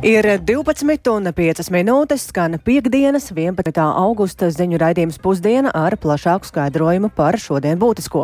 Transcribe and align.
Ir 0.00 0.24
12 0.24 1.10
un 1.12 1.26
5 1.36 1.66
minūtes, 1.74 2.22
skan 2.30 2.56
piekdienas, 2.64 3.26
11. 3.36 3.82
augusta 3.84 4.46
ziņu 4.48 4.78
raidījums 4.80 5.18
pusdiena 5.20 5.68
ar 5.76 5.98
plašāku 6.00 6.48
skaidrojumu 6.48 7.10
par 7.12 7.36
šodien 7.36 7.76
būtisko. 7.76 8.22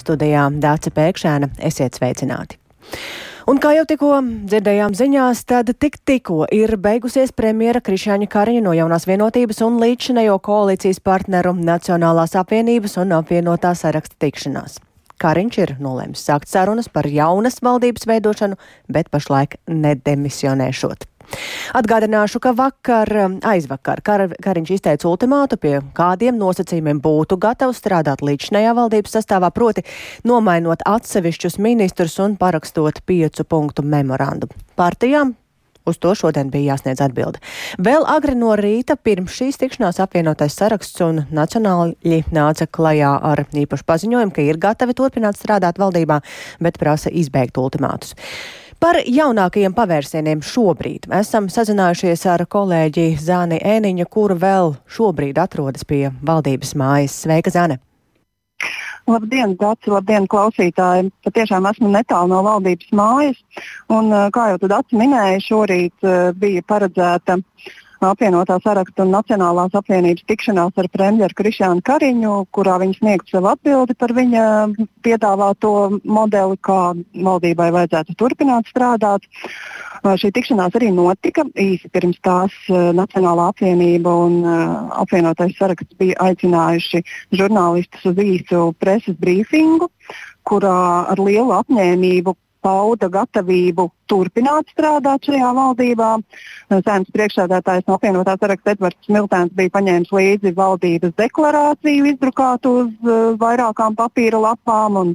Studijā 0.00 0.48
Dāca 0.58 0.90
Pēkšēna, 0.90 1.52
esiet 1.70 1.94
sveicināti! 1.94 2.58
Un 3.46 3.60
kā 3.62 3.76
jau 3.76 3.84
tikko 3.86 4.16
dzirdējām 4.50 4.96
ziņās, 4.98 5.44
tad 5.46 5.70
tik 5.78 6.00
tikko 6.02 6.48
ir 6.50 6.74
beigusies 6.82 7.30
premjera 7.30 7.78
Krišāņa 7.84 8.26
Kariņa 8.32 8.64
no 8.66 8.72
jaunās 8.74 9.06
vienotības 9.06 9.62
un 9.68 9.78
līdzšinējo 9.84 10.40
koalīcijas 10.42 10.98
partneru 10.98 11.54
Nacionālās 11.60 12.34
apvienības 12.42 12.98
un 13.04 13.14
apvienotā 13.20 13.76
saraksta 13.78 14.18
tikšanās. 14.26 14.80
Kariņš 15.22 15.58
ir 15.62 15.70
nolēmis 15.80 16.24
sākt 16.26 16.50
sarunas 16.50 16.90
par 16.90 17.06
jaunas 17.06 17.60
valdības 17.64 18.08
veidošanu, 18.10 18.58
bet 18.90 19.10
pašlaik 19.14 19.56
nedemisionēšot. 19.70 21.06
Atgādināšu, 21.74 22.40
ka 22.42 22.54
vakar, 22.56 23.10
aizvakar 23.44 24.02
Kar, 24.04 24.26
Kariņš 24.44 24.74
izteica 24.76 25.08
ultimātu, 25.10 25.58
pie 25.60 25.76
kādiem 25.96 26.38
nosacījumiem 26.40 27.00
būtu 27.04 27.38
gatavs 27.42 27.80
strādāt 27.82 28.24
līdzinējā 28.24 28.74
valdības 28.76 29.18
sastāvā, 29.18 29.52
proti 29.54 29.86
nomainot 30.24 30.84
atsevišķus 30.88 31.60
ministrus 31.62 32.18
un 32.22 32.36
parakstot 32.40 33.02
piecu 33.06 33.48
punktu 33.48 33.86
memorandu. 33.86 34.50
Partijām 34.78 35.34
Uz 35.84 35.98
to 36.00 36.14
šodien 36.16 36.48
bija 36.48 36.72
jāsniedz 36.72 37.02
atbilde. 37.04 37.42
Vēl 37.76 38.06
agri 38.08 38.32
no 38.40 38.54
rīta 38.56 38.96
pirms 38.96 39.34
šīs 39.36 39.60
tikšanās 39.60 40.00
apvienotais 40.00 40.56
saraksts 40.56 41.02
un 41.04 41.26
nacionāļi 41.28 42.22
nāca 42.32 42.64
klajā 42.64 43.12
ar 43.32 43.44
īpašu 43.52 43.84
paziņojumu, 43.92 44.32
ka 44.32 44.46
ir 44.48 44.60
gatavi 44.62 44.96
turpināt 44.96 45.36
strādāt 45.36 45.80
valdībā, 45.82 46.22
bet 46.64 46.80
prasa 46.80 47.12
izbeigt 47.12 47.60
ultimātus. 47.60 48.16
Par 48.82 48.98
jaunākajiem 49.06 49.74
pavērsieniem 49.76 50.42
šobrīd 50.44 51.06
esam 51.14 51.46
sazinājušies 51.52 52.24
ar 52.32 52.44
kolēģi 52.50 53.06
Zāni 53.20 53.58
Ēniņu, 53.62 54.06
kura 54.10 54.36
vēl 54.40 54.74
šobrīd 54.90 55.38
atrodas 55.40 55.86
pie 55.88 56.08
valdības 56.24 56.74
mājas. 56.78 57.16
Sveika, 57.24 57.52
Zāne! 57.54 57.78
Labdien, 59.10 59.52
Dārts, 59.60 59.88
labdien, 59.90 60.26
klausītāji! 60.32 61.10
Patiešām 61.26 61.68
esmu 61.68 61.90
netālu 61.92 62.32
no 62.32 62.40
valdības 62.46 62.92
mājas. 62.96 63.40
Un, 63.92 64.08
eh, 64.12 64.28
kā 64.32 64.48
jau 64.52 64.70
Dārts 64.72 64.96
minēja, 64.96 65.42
šorīt 65.44 66.08
uh, 66.08 66.32
bija 66.32 66.64
paredzēta 66.64 67.36
apvienotā 68.02 68.58
saraksta 68.62 69.04
un 69.04 69.12
Nacionālās 69.14 69.74
apvienības 69.76 70.24
tikšanās 70.28 70.74
ar 70.80 70.88
premjeru 70.92 71.36
Krišānu 71.38 71.84
Kariņu, 71.86 72.34
kurā 72.54 72.78
viņš 72.82 72.98
sniegtu 73.00 73.34
savu 73.36 73.50
atbildi 73.52 73.96
par 73.98 74.14
viņa 74.16 74.44
piedāvāto 75.04 75.72
modeli, 76.04 76.58
kā 76.64 76.94
valdībai 77.14 77.70
vajadzētu 77.74 78.16
turpināt 78.18 78.70
strādāt. 78.72 79.26
Šī 80.04 80.30
tikšanās 80.36 80.74
arī 80.76 80.90
notika 80.92 81.46
īsi 81.56 81.88
pirms 81.92 82.18
tās 82.24 82.52
Nacionālā 82.68 83.48
apvienība 83.54 84.12
un 84.26 84.40
apvienotais 85.00 85.56
saraksts 85.58 85.96
bija 86.00 86.18
aicinājuši 86.28 87.04
žurnālistus 87.32 88.04
uz 88.10 88.20
īsu 88.20 88.66
preses 88.80 89.16
brīfingu, 89.20 89.88
kurā 90.44 91.08
ar 91.12 91.20
lielu 91.20 91.54
apņēmību 91.56 92.36
pauda 92.64 93.10
gatavību 93.12 93.90
turpināt 94.10 94.68
strādāt 94.72 95.28
šajā 95.28 95.50
valdībā. 95.56 96.10
Sēmas 96.72 97.10
priekšsēdētājs 97.14 97.86
no 97.88 97.96
apvienotā 97.98 98.36
saraksta 98.40 98.74
Edvards 98.74 99.08
Smiltēns 99.08 99.54
bija 99.56 99.72
paņēmis 99.74 100.12
līdzi 100.14 100.52
valdības 100.56 101.14
deklarāciju, 101.20 102.08
izdrukātu 102.12 102.72
uz 102.82 102.90
uh, 103.04 103.34
vairākām 103.40 103.96
papīra 103.98 104.40
lapām, 104.42 104.98
un, 105.00 105.12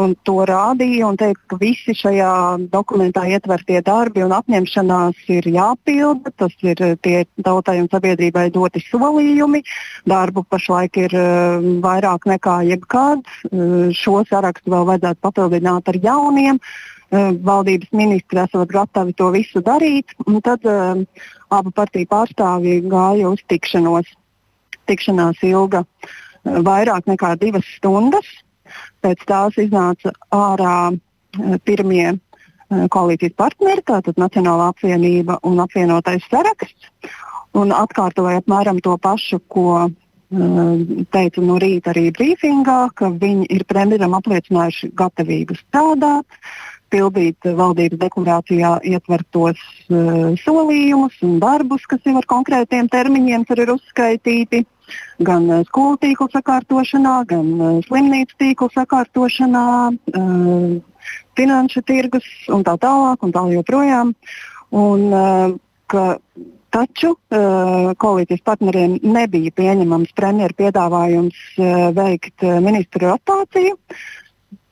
un 0.00 0.14
to 0.26 0.38
rādīja 0.48 1.08
un 1.08 1.18
teica, 1.20 1.40
ka 1.52 1.60
visi 1.60 1.96
šajā 1.96 2.32
dokumentā 2.72 3.26
ietvertie 3.30 3.80
darbi 3.86 4.24
un 4.24 4.34
apņemšanās 4.36 5.28
ir 5.36 5.48
jāpilda. 5.56 6.32
Tas 6.36 6.56
ir 6.64 6.82
tie 7.04 7.24
tautai 7.44 7.78
un 7.82 7.90
sabiedrībai 7.92 8.48
doti 8.54 8.84
solījumi. 8.84 9.62
Darbu 10.08 10.44
pašlaik 10.50 11.00
ir 11.06 11.16
uh, 11.16 11.70
vairāk 11.84 12.28
nekā 12.32 12.58
jebkad. 12.72 13.24
Uh, 13.50 13.88
šo 13.96 14.20
sarakstu 14.28 14.72
vēl 14.72 14.90
vajadzētu 14.92 15.24
papildināt 15.24 15.92
ar 15.92 16.02
jauniem. 16.04 16.60
Uh, 16.60 16.85
Eh, 16.85 16.85
valdības 17.10 17.92
ministri 17.92 18.40
esat 18.42 18.68
gatavi 18.68 19.14
to 19.14 19.30
visu 19.30 19.62
darīt. 19.62 20.14
Tad 20.42 20.64
uh, 20.66 21.02
abu 21.50 21.70
partiju 21.70 22.06
pārstāvji 22.10 22.82
gāja 22.90 23.30
uz 23.30 23.42
tikšanos. 23.48 24.06
Tikšanās 24.86 25.42
ilga 25.46 25.84
uh, 25.84 26.60
vairāk 26.66 27.06
nekā 27.06 27.36
divas 27.38 27.66
stundas. 27.76 28.26
Pēc 29.02 29.22
tās 29.26 29.58
iznāca 29.58 30.12
ārā 30.34 30.92
uh, 30.92 31.58
pirmie 31.64 32.16
uh, 32.16 32.86
koalīcijas 32.90 33.36
partneri, 33.38 33.86
tātad 33.86 34.18
Nacionālā 34.18 34.72
apvienība 34.74 35.38
un 35.46 35.62
apvienotais 35.62 36.26
saraksts. 36.30 36.90
Un 37.56 37.70
atkārtoja 37.72 38.42
apmēram 38.42 38.82
to 38.84 38.98
pašu, 39.00 39.38
ko 39.48 39.88
teica 40.28 41.40
no 41.40 41.56
rīta 41.62 41.92
arī 41.92 42.10
brīfingā, 42.10 42.90
ka 42.98 43.08
viņi 43.14 43.46
ir 43.54 43.62
premjeram 43.64 44.16
apliecinājuši 44.18 44.90
gatavību 44.98 45.54
strādāt, 45.54 46.26
pildīt 46.96 47.48
valdības 47.58 48.00
deklarācijā 48.00 48.72
ietvertos 48.88 49.60
uh, 49.90 50.32
solījumus 50.40 51.18
un 51.26 51.38
darbus, 51.42 51.84
kas 51.90 52.00
jau 52.08 52.16
ar 52.20 52.28
konkrētiem 52.30 52.88
termiņiem 52.92 53.46
ir 53.56 53.74
uzskaitīti. 53.76 54.64
Gan 55.26 55.48
uh, 55.50 55.62
skolu 55.68 55.98
tīkla 56.02 56.30
sakārtošanā, 56.32 57.16
gan 57.28 57.52
uh, 57.60 57.78
slimnīcu 57.88 58.38
tīkla 58.40 58.72
sakārtošanā, 58.74 59.68
uh, 59.92 61.08
finanšu 61.36 61.84
tirgus 61.86 62.26
un 62.52 62.64
tā 62.66 62.76
tālāk 62.80 63.24
un 63.26 63.34
tā 63.34 63.46
joprojām. 63.52 64.14
Un, 64.76 65.08
uh, 65.12 65.56
ka, 65.92 66.06
taču 66.74 67.14
uh, 67.14 67.92
koalīcijas 68.00 68.44
partneriem 68.46 68.98
nebija 69.04 69.54
pieņemams 69.58 70.14
premjeras 70.16 70.58
piedāvājums 70.58 71.42
uh, 71.58 71.90
veikt 71.96 72.46
uh, 72.46 72.60
ministru 72.64 73.10
rotāciju. 73.10 73.76
Uh, 73.76 74.25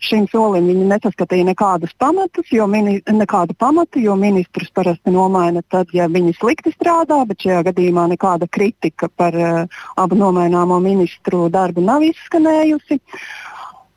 šim 0.05 0.27
solim 0.33 0.69
viņi 0.71 0.89
nesaskatīja 0.91 1.47
nekādus 1.51 1.95
pamatus, 2.01 2.49
jo, 2.53 2.67
mini, 2.71 2.99
nekādu 3.09 3.57
pamatu, 3.59 4.03
jo 4.03 4.17
ministrus 4.21 4.71
parasti 4.75 5.13
nomaina 5.15 5.63
tad, 5.73 5.93
ja 5.97 6.09
viņi 6.11 6.37
slikti 6.39 6.75
strādā, 6.75 7.23
bet 7.29 7.45
šajā 7.45 7.63
gadījumā 7.71 8.09
nekāda 8.15 8.49
kritika 8.51 9.09
par 9.09 9.39
uh, 9.39 9.81
abu 10.01 10.19
nomaināmo 10.21 10.81
ministru 10.85 11.49
darbu 11.53 11.85
nav 11.85 12.05
izskanējusi. 12.07 13.01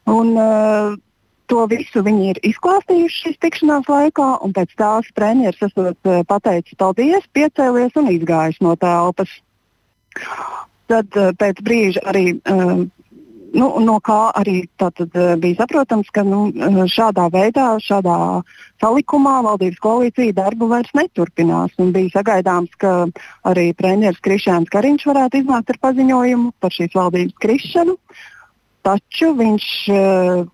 Un, 0.07 0.34
uh, 0.38 0.96
To 1.47 1.63
visu 1.72 2.01
viņi 2.03 2.25
ir 2.34 2.40
izklāstījuši 2.44 3.22
šīs 3.23 3.38
tikšanās 3.40 3.88
laikā, 3.88 4.25
un 4.44 4.51
pēc 4.56 4.73
tās 4.79 5.07
premjerministrs 5.16 5.72
esot 5.72 6.09
uh, 6.12 6.19
pateicis 6.28 6.75
paldies, 6.79 7.23
piecēlies 7.31 7.96
un 7.96 8.09
izgājis 8.12 8.59
no 8.66 8.73
telpas. 8.75 9.31
Tad 10.91 11.16
uh, 11.16 11.31
pēc 11.40 11.62
brīža 11.63 12.03
arī 12.12 12.25
uh, 12.35 12.84
nu, 13.57 13.68
no 13.84 13.97
kā 14.03 14.31
arī 14.38 14.68
tātad, 14.79 15.13
eh, 15.13 15.35
bija 15.41 15.63
saprotams, 15.63 16.09
ka 16.13 16.23
nu, 16.23 16.47
eh, 16.50 16.79
šādā 16.94 17.28
veidā, 17.34 17.68
šādā 17.81 18.44
salikumā 18.81 19.41
valdības 19.45 19.79
koalīcija 19.84 20.34
darbu 20.34 20.69
vairs 20.69 20.91
neturpinās. 20.94 21.73
Bija 21.78 22.13
sagaidāms, 22.17 22.72
ka 22.78 23.07
arī 23.46 23.73
premjerministrs 23.73 24.22
Krišāns 24.22 24.69
Kariņš 24.69 25.07
varētu 25.09 25.41
iznākt 25.41 25.69
ar 25.73 25.78
paziņojumu 25.81 26.53
par 26.59 26.72
šīs 26.72 26.94
valdības 26.94 27.34
krišanu, 27.41 27.97
taču 28.84 29.34
viņš 29.35 29.66
uh, 29.91 30.46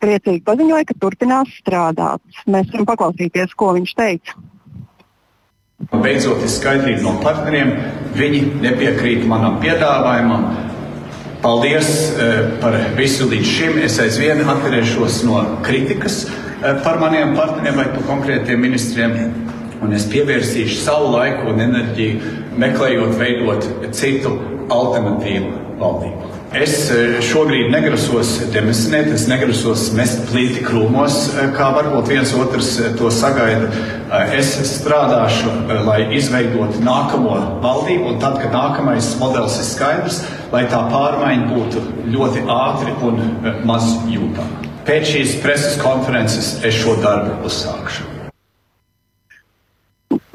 priecīgi 0.00 0.42
paziņoja, 0.44 0.86
ka 0.88 0.94
turpinās 0.98 1.52
strādāt. 1.60 2.20
Mēs 2.46 2.72
varam 2.72 2.88
paklausīties, 2.88 3.54
ko 3.54 3.74
viņš 3.76 3.94
teica. 3.94 4.34
Beidzot, 5.92 6.42
ir 6.44 6.50
skaidrība 6.52 7.04
no 7.06 7.14
partneriem. 7.22 7.70
Viņi 8.16 8.40
nepiekrīt 8.60 9.24
manam 9.28 9.60
piedāvājumam 9.62 10.69
Paldies 11.40 11.88
eh, 12.20 12.50
par 12.60 12.74
visu 12.98 13.24
līdz 13.30 13.46
šim. 13.48 13.78
Es 13.80 13.96
aizvien 14.02 14.42
atturēšos 14.44 15.22
no 15.24 15.38
kritikas 15.64 16.26
eh, 16.26 16.74
par 16.84 17.00
maniem 17.00 17.32
partneriem 17.38 17.80
vai 17.80 17.86
par 17.94 18.04
konkrētiem 18.10 18.60
ministriem. 18.60 19.16
Un 19.80 19.96
es 19.96 20.04
pievērsīšu 20.12 20.82
savu 20.82 21.14
laiku 21.14 21.48
un 21.54 21.62
enerģiju, 21.64 22.34
meklējot, 22.60 23.16
veidot 23.16 23.70
citu 23.96 24.34
alternatīvu 24.68 25.54
valdību. 25.80 26.39
Es 26.50 26.88
eh, 26.90 27.20
šobrīd 27.22 27.68
negrasos 27.70 28.32
demisinēt, 28.50 29.12
es 29.14 29.28
negrasos 29.30 29.84
mest 29.94 30.24
plīti 30.32 30.64
krūmos, 30.64 31.18
kā 31.54 31.68
varbūt 31.76 32.08
viens 32.10 32.32
otrs 32.34 32.72
to 32.98 33.06
sagaida. 33.14 33.68
Es 34.34 34.56
strādāšu, 34.66 35.52
lai 35.86 36.00
izveidotu 36.18 36.80
nākamo 36.82 37.36
valdību, 37.62 38.08
un 38.10 38.18
tad, 38.18 38.40
kad 38.42 38.50
nākamais 38.50 39.12
modelis 39.20 39.60
ir 39.60 39.68
skaidrs, 39.68 40.16
lai 40.50 40.64
tā 40.72 40.80
pārmaiņa 40.90 41.46
būtu 41.52 41.82
ļoti 42.16 42.42
ātri 42.50 42.96
un 43.06 43.22
maz 43.68 43.86
jūtama. 44.10 44.72
Pēc 44.88 45.06
šīs 45.12 45.36
preses 45.44 45.76
konferences 45.78 46.56
es 46.66 46.74
šo 46.80 46.96
darbu 46.98 47.44
uzsākšu. 47.46 48.08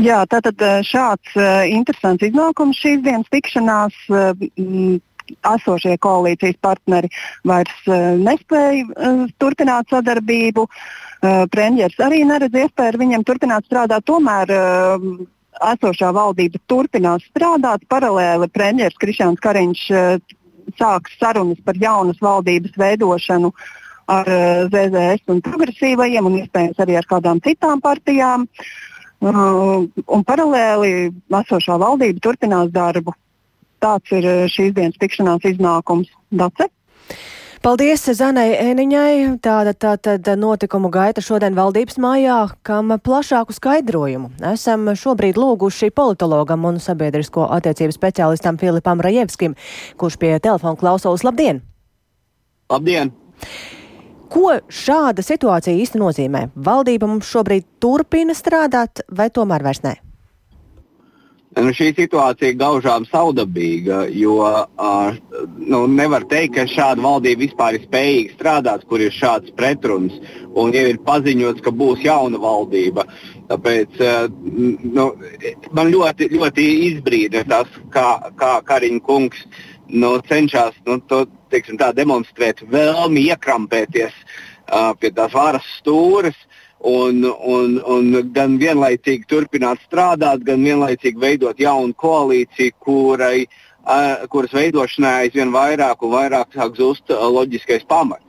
Jā, 0.05 0.21
tātad 0.31 0.63
šāds 0.85 1.35
uh, 1.35 1.65
interesants 1.67 2.23
iznākums 2.23 2.79
šīs 2.79 3.03
dienas 3.03 3.27
tikšanās. 3.33 3.99
Uh, 4.07 5.01
esošie 5.27 5.97
koalīcijas 6.01 6.57
partneri 6.61 7.09
vairs 7.47 7.87
uh, 7.89 8.15
nespēja 8.21 8.85
uh, 8.85 9.23
turpināt 9.41 9.89
sadarbību. 9.93 10.65
uh, 10.65 11.45
premjeras 11.51 11.97
arī 12.03 12.23
neredz 12.27 12.53
iespēju 12.53 12.93
ar 12.93 12.99
viņiem 13.01 13.23
turpināt 13.25 13.65
strādāt. 13.69 14.05
Tomēr 14.05 14.51
esošā 15.73 16.11
valdība 16.13 16.59
turpinās 16.67 17.25
strādāt. 17.29 17.85
Paralēli 17.89 18.49
premjerministrs 18.51 19.01
Krišāns 19.01 19.41
Kariņš 19.41 19.85
sāks 20.79 21.17
sarunas 21.21 21.61
par 21.65 21.77
jaunas 21.79 22.19
valdības 22.21 22.75
veidošanu 22.77 23.53
ar 24.11 24.29
ZZS 24.69 25.31
un 25.33 25.41
progresīvajiem 25.45 26.27
un 26.27 26.39
iespējams 26.41 26.81
arī 26.83 26.97
ar 26.99 27.07
kādām 27.09 27.41
citām 27.45 27.81
partijām. 27.81 28.45
Un 29.25 30.25
paralēli 30.27 31.13
esošā 31.39 31.79
valdība 31.81 32.21
turpinās 32.21 32.73
darbu. 32.75 33.15
Tāds 33.85 34.15
ir 34.17 34.25
šīs 34.49 34.73
dienas 34.73 34.97
tikšanās 34.97 35.45
iznākums. 35.45 36.09
Dace? 36.33 36.71
Paldies 37.65 38.03
Zanai 38.17 38.51
Ēniņai. 38.61 39.39
Tāda 39.41 39.71
tātad 39.73 40.27
notikumu 40.37 40.91
gaita 40.93 41.21
šodien 41.21 41.55
valdības 41.57 41.97
mājā, 42.01 42.37
kam 42.65 42.93
plašāku 43.01 43.55
skaidrojumu 43.57 44.31
esam 44.51 44.89
šobrīd 44.93 45.37
lūguši 45.41 45.89
politologam 45.97 46.65
un 46.69 46.77
sabiedrisko 46.81 47.47
attiecību 47.57 47.95
speciālistam 47.95 48.61
Filipam 48.61 49.01
Rajevskim, 49.01 49.57
kurš 49.97 50.19
pie 50.21 50.35
telefona 50.37 50.77
klausos. 50.77 51.25
Labdien! 51.25 51.63
Labdien! 52.69 53.13
Ko 54.29 54.59
šāda 54.69 55.25
situācija 55.25 55.73
īsti 55.81 56.01
nozīmē? 56.01 56.47
Valdība 56.53 57.09
mums 57.09 57.29
šobrīd 57.33 57.65
turpina 57.81 58.37
strādāt 58.37 59.05
vai 59.09 59.31
tomēr 59.33 59.65
vairs 59.65 59.81
ne? 59.85 59.97
Nu, 61.55 61.71
šī 61.71 61.93
situācija 61.95 62.57
gaužām 62.59 63.05
saudabīga, 63.07 64.01
jo 64.11 64.41
uh, 64.43 65.15
nu, 65.55 65.85
nevar 65.87 66.25
teikt, 66.27 66.57
ka 66.57 66.65
šāda 66.67 66.99
valdība 67.05 67.45
vispār 67.45 67.77
ir 67.77 67.85
spējīga 67.85 68.33
strādāt, 68.35 68.83
kur 68.89 68.99
ir 68.99 69.15
šāds 69.15 69.53
pretruns. 69.55 70.17
Un 70.51 70.75
jau 70.75 70.83
ir 70.91 70.99
paziņots, 71.07 71.63
ka 71.63 71.71
būs 71.71 72.03
jauna 72.03 72.41
valdība. 72.43 73.05
Tāpēc 73.47 74.01
uh, 74.03 74.27
nu, 74.97 75.07
man 75.71 75.93
ļoti, 75.93 76.27
ļoti 76.35 76.67
izbrīna 76.89 77.45
tas, 77.47 77.71
kā, 77.93 78.09
kā 78.35 78.51
Kariņš 78.67 79.05
kungs 79.07 79.47
nu, 79.95 80.11
cenšas 80.27 80.75
nu, 80.89 80.99
to, 81.07 81.23
teiksim, 81.55 81.79
tā, 81.79 81.93
demonstrēt 81.95 82.65
vēlmi 82.67 83.29
iekrampēties 83.29 84.11
uh, 84.11 84.91
pie 84.99 85.15
tās 85.15 85.31
varas 85.31 85.71
stūres. 85.79 86.35
Uh, 86.35 86.54
un, 86.85 87.23
un, 87.25 87.79
un 87.81 88.11
gan 88.33 88.59
vienlaicīgi 88.61 89.25
turpināt 89.29 89.81
strādāt, 89.87 90.43
gan 90.45 90.61
vienlaicīgi 90.63 91.21
veidot 91.21 91.59
jaunu 91.59 91.95
koalīciju, 91.97 92.75
kurai, 92.85 93.47
uh, 93.81 94.25
kuras 94.29 94.53
veidošanai 94.53 95.15
aizvien 95.25 95.53
vairāk 95.55 96.05
un 96.05 96.13
vairāk 96.13 96.53
sāk 96.53 96.77
zust 96.77 97.09
uh, 97.09 97.25
loģiskais 97.33 97.87
pamats. 97.89 98.21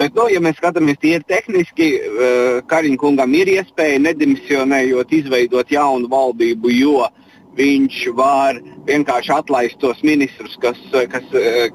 Bet, 0.00 0.14
nu, 0.16 0.30
ja 0.32 0.40
mēs 0.40 0.56
skatāmies 0.56 0.96
tīri 1.02 1.26
tehniski, 1.28 1.90
uh, 2.00 2.60
Kariņkungam 2.70 3.36
ir 3.36 3.52
iespēja 3.58 4.00
nedimisionējot 4.06 5.12
izveidot 5.20 5.72
jaunu 5.74 6.08
valdību, 6.08 6.72
jo 6.72 7.04
viņš 7.60 7.98
var 8.16 8.62
vienkārši 8.86 9.34
atlaist 9.34 9.76
tos 9.82 10.00
ministrus, 10.06 10.56
kas, 10.62 10.78
kas, 11.12 11.26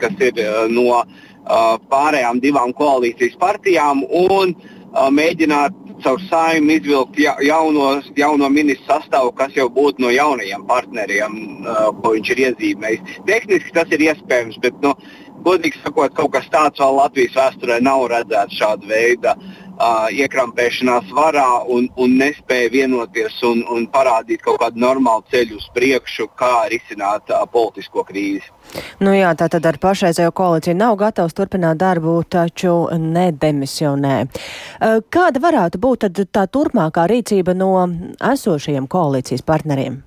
kas 0.01 0.23
ir 0.25 0.39
no 0.71 0.87
uh, 0.95 1.75
pārējām 1.91 2.39
divām 2.41 2.73
koalīcijas 2.73 3.35
partijām, 3.37 4.01
un 4.09 4.55
uh, 4.55 4.71
mēģināt 4.95 5.75
caur 6.03 6.21
saimnu 6.29 6.75
izvilkt 6.75 7.19
ja, 7.19 7.35
jauno, 7.43 8.01
jauno 8.17 8.49
ministru 8.51 8.87
sastāvu, 8.89 9.33
kas 9.35 9.55
jau 9.55 9.67
būtu 9.71 10.03
no 10.03 10.11
jaunajiem 10.13 10.65
partneriem, 10.67 11.37
uh, 11.63 11.91
ko 12.01 12.15
viņš 12.15 12.31
ir 12.33 12.43
iezīmējis. 12.47 13.19
Tehniski 13.27 13.75
tas 13.75 13.93
ir 13.95 14.03
iespējams, 14.09 14.59
bet, 14.63 14.77
nu, 14.83 14.93
godīgi 15.45 15.81
sakot, 15.83 16.15
kaut 16.17 16.33
kas 16.35 16.49
tāds 16.51 16.81
vēl 16.81 16.99
Latvijas 16.99 17.37
vēsturē 17.37 17.79
nav 17.85 18.07
redzēts 18.11 18.59
šāda 18.59 18.91
veida 18.91 19.35
uh, 19.37 19.64
iekrampēšanās 20.15 21.11
varā 21.15 21.47
un, 21.71 21.89
un 21.99 22.17
nespēja 22.19 22.71
vienoties 22.71 23.41
un, 23.43 23.63
un 23.71 23.87
parādīt 23.91 24.43
kaut 24.45 24.59
kādu 24.61 24.79
normālu 24.79 25.25
ceļu 25.31 25.59
uz 25.59 25.67
priekšu, 25.75 26.29
kā 26.39 26.67
risināt 26.71 27.31
uh, 27.31 27.43
politisko 27.51 28.05
krīzi. 28.07 28.51
Nu 28.99 29.13
jā, 29.15 29.33
tā 29.37 29.47
tad 29.51 29.65
ar 29.67 29.77
pašreizējo 29.81 30.33
koalīciju 30.35 30.75
nav 30.79 30.97
gatavs 30.99 31.35
turpināt 31.37 31.79
darbu, 31.79 32.17
taču 32.29 32.87
nedemisionē. 32.91 34.15
Kāda 35.13 35.43
varētu 35.43 35.81
būt 35.81 36.09
tā 36.33 36.47
turpmākā 36.49 37.05
rīcība 37.11 37.55
no 37.57 37.71
esošajiem 38.33 38.89
koalīcijas 38.91 39.45
partneriem? 39.45 40.01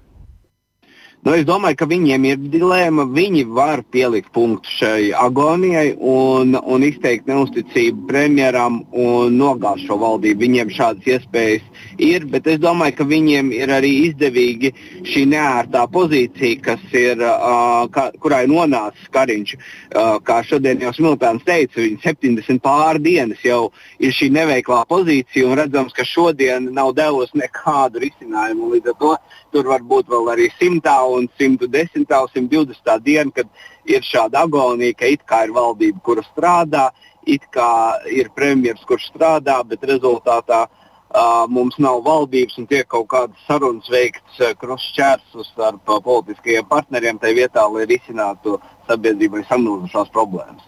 Nu, 1.29 1.35
es 1.37 1.45
domāju, 1.45 1.77
ka 1.77 1.85
viņiem 1.85 2.23
ir 2.25 2.37
dilemma. 2.49 3.05
Viņi 3.13 3.43
var 3.53 3.83
pielikt 3.93 4.31
punktu 4.33 4.71
šai 4.79 5.11
agonijai 5.13 5.91
un, 6.01 6.55
un 6.57 6.85
izteikt 6.87 7.27
neusticību 7.29 8.07
premjeram 8.09 8.79
un 8.97 9.37
nogāzt 9.37 9.85
šo 9.85 9.99
valdību. 10.01 10.41
Viņiem 10.47 10.73
šādas 10.73 11.11
iespējas 11.13 11.67
ir, 12.01 12.25
bet 12.33 12.49
es 12.49 12.63
domāju, 12.63 12.95
ka 12.97 13.07
viņiem 13.11 13.51
ir 13.59 13.75
arī 13.77 13.91
izdevīgi 14.07 14.71
šī 15.05 15.27
neērtā 15.35 15.83
pozīcija, 15.93 16.79
ir, 16.97 17.21
uh, 17.21 17.85
kā, 17.93 18.07
kurā 18.25 18.41
ir 18.47 18.55
nonācis 18.55 19.13
Kariņš. 19.13 19.53
Uh, 19.59 20.15
kā 20.25 20.39
šodien 20.49 20.81
jau 20.81 20.95
Smiltēns 20.97 21.45
teica, 21.45 21.77
viņa 21.83 22.01
70 22.07 22.65
pār 22.65 23.03
dienas 23.05 23.45
jau 23.45 23.67
ir 24.01 24.17
šī 24.17 24.31
neveiklā 24.33 24.81
pozīcija 24.89 25.45
un 25.45 25.61
redzams, 25.61 25.93
ka 25.93 26.09
šodien 26.09 26.73
nav 26.73 26.95
devusi 26.97 27.37
nekādu 27.45 28.01
risinājumu. 28.07 28.73
Līdz 28.79 28.95
ar 28.95 28.99
to 29.05 29.15
tur 29.53 29.69
var 29.69 29.85
būt 29.85 30.09
vēl 30.09 30.33
arī 30.33 30.49
simtā 30.57 30.97
un 31.09 31.18
110. 31.27 32.07
un 32.07 32.49
120. 32.49 32.99
diena, 33.03 33.33
kad 33.35 33.49
ir 33.89 34.05
šāda 34.07 34.45
agonija, 34.47 34.95
ka 34.99 35.11
it 35.11 35.25
kā 35.29 35.45
ir 35.49 35.55
valdība, 35.57 36.01
kura 36.05 36.25
strādā, 36.31 36.89
it 37.27 37.45
kā 37.55 37.71
ir 38.07 38.31
premjerministrs, 38.37 38.87
kurš 38.89 39.09
strādā, 39.13 39.59
bet 39.69 39.85
rezultātā 39.89 40.65
uh, 40.69 41.45
mums 41.49 41.77
nav 41.83 42.03
valdības 42.07 42.59
un 42.63 42.69
tiek 42.71 42.89
kaut 42.89 43.09
kādas 43.13 43.45
sarunas 43.49 43.89
veikts 43.93 44.41
uh, 44.41 44.55
krustšķērsus 44.61 45.53
ar 45.59 45.77
uh, 45.77 46.01
politiskajiem 46.05 46.69
partneriem, 46.71 47.21
tai 47.21 47.35
vietā, 47.37 47.67
lai 47.73 47.89
risinātu 47.91 48.59
sabiedrībai 48.89 49.45
samilzušās 49.49 50.13
problēmas. 50.15 50.65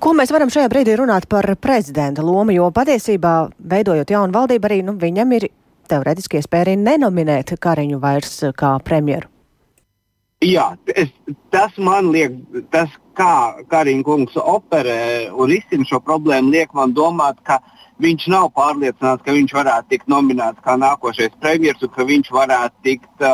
Ko 0.00 0.14
mēs 0.16 0.32
varam 0.32 0.50
šajā 0.52 0.68
brīdī 0.72 0.94
runāt 0.96 1.26
par 1.28 1.44
prezidenta 1.60 2.24
lomu, 2.24 2.54
jo 2.56 2.70
patiesībā, 2.72 3.34
veidojot 3.58 4.10
jaunu 4.14 4.36
valdību, 4.36 4.68
arī 4.68 4.82
nu, 4.86 4.96
viņam 5.00 5.34
ir 5.36 5.50
teoretiski 5.88 6.40
iespēja 6.40 6.68
arī 6.68 6.76
nenominēt 6.80 7.56
Kariņu 7.60 8.00
vairs 8.00 8.38
kā 8.56 8.76
premjeru. 8.84 9.28
Jā, 10.38 10.76
es, 10.94 11.08
tas 11.50 11.72
man 11.82 12.12
liek, 12.14 12.36
tas, 12.70 12.92
kā 13.18 13.58
Kariņš 13.72 14.04
kungs 14.06 14.36
operē 14.38 15.32
un 15.34 15.50
risina 15.50 15.82
šo 15.88 15.98
problēmu, 15.98 16.52
liek 16.54 16.70
man 16.78 16.92
domāt, 16.94 17.40
ka 17.42 17.56
viņš 17.98 18.28
nav 18.30 18.52
pārliecināts, 18.54 19.24
ka 19.26 19.34
viņš 19.34 19.54
varētu 19.56 19.90
tikt 19.90 20.06
nominēts 20.06 20.62
kā 20.62 20.76
nākošais 20.78 21.34
premjerministrs 21.42 21.88
un 21.88 21.94
ka 21.96 22.06
viņš 22.06 22.30
varētu 22.36 22.84
tikt 22.86 23.26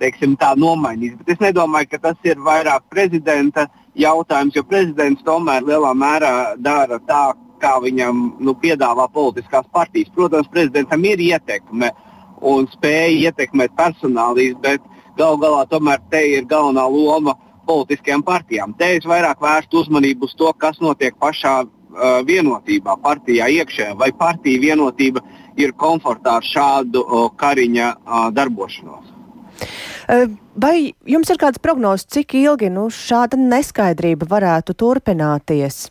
teiksim, 0.00 0.38
tā, 0.40 0.54
nomainīts. 0.56 1.18
Bet 1.20 1.34
es 1.34 1.44
nedomāju, 1.44 1.90
ka 1.92 2.00
tas 2.08 2.24
ir 2.24 2.40
vairāk 2.40 2.88
prezidenta 2.88 3.66
jautājums, 4.00 4.56
jo 4.56 4.64
prezidents 4.64 5.26
tomēr 5.26 5.68
lielā 5.68 5.92
mērā 5.92 6.34
dara 6.56 7.02
tā, 7.04 7.34
kā 7.60 7.74
viņam 7.84 8.30
nu, 8.40 8.56
piedāvā 8.56 9.10
politiskās 9.12 9.68
partijas. 9.76 10.08
Protams, 10.16 10.48
prezidentam 10.48 11.04
ir 11.04 11.20
ietekme 11.20 11.92
un 12.40 12.64
spēja 12.72 13.28
ietekmēt 13.28 13.76
personālīs, 13.76 14.56
bet 14.64 14.80
gal 15.18 15.38
galā 15.40 15.66
tomēr 15.70 16.00
te 16.10 16.22
ir 16.36 16.48
galvenā 16.50 16.86
loma 16.90 17.36
politiskajām 17.66 18.24
partijām. 18.26 18.74
Te 18.78 18.96
es 18.96 19.06
vairāk 19.06 19.42
vērstu 19.42 19.84
uzmanību 19.84 20.26
uz 20.26 20.34
to, 20.38 20.50
kas 20.58 20.80
notiek 20.80 21.14
pašā 21.20 21.54
uh, 21.64 22.20
vienotībā, 22.26 22.96
partijā 23.02 23.50
iekšējā, 23.60 23.94
vai 24.00 24.10
partija 24.16 24.62
vienotība 24.62 25.22
ir 25.60 25.74
komfortā 25.78 26.38
ar 26.40 26.46
šādu 26.46 27.04
uh, 27.04 27.30
kariņa 27.36 27.94
uh, 27.94 28.28
darbošanos. 28.34 29.16
Vai 30.60 30.92
jums 31.06 31.30
ir 31.30 31.38
kāds 31.38 31.60
prognozes, 31.62 32.08
cik 32.10 32.34
ilgi 32.40 32.70
nu, 32.72 32.88
šāda 32.90 33.38
neskaidrība 33.38 34.26
varētu 34.26 34.74
turpināties? 34.74 35.84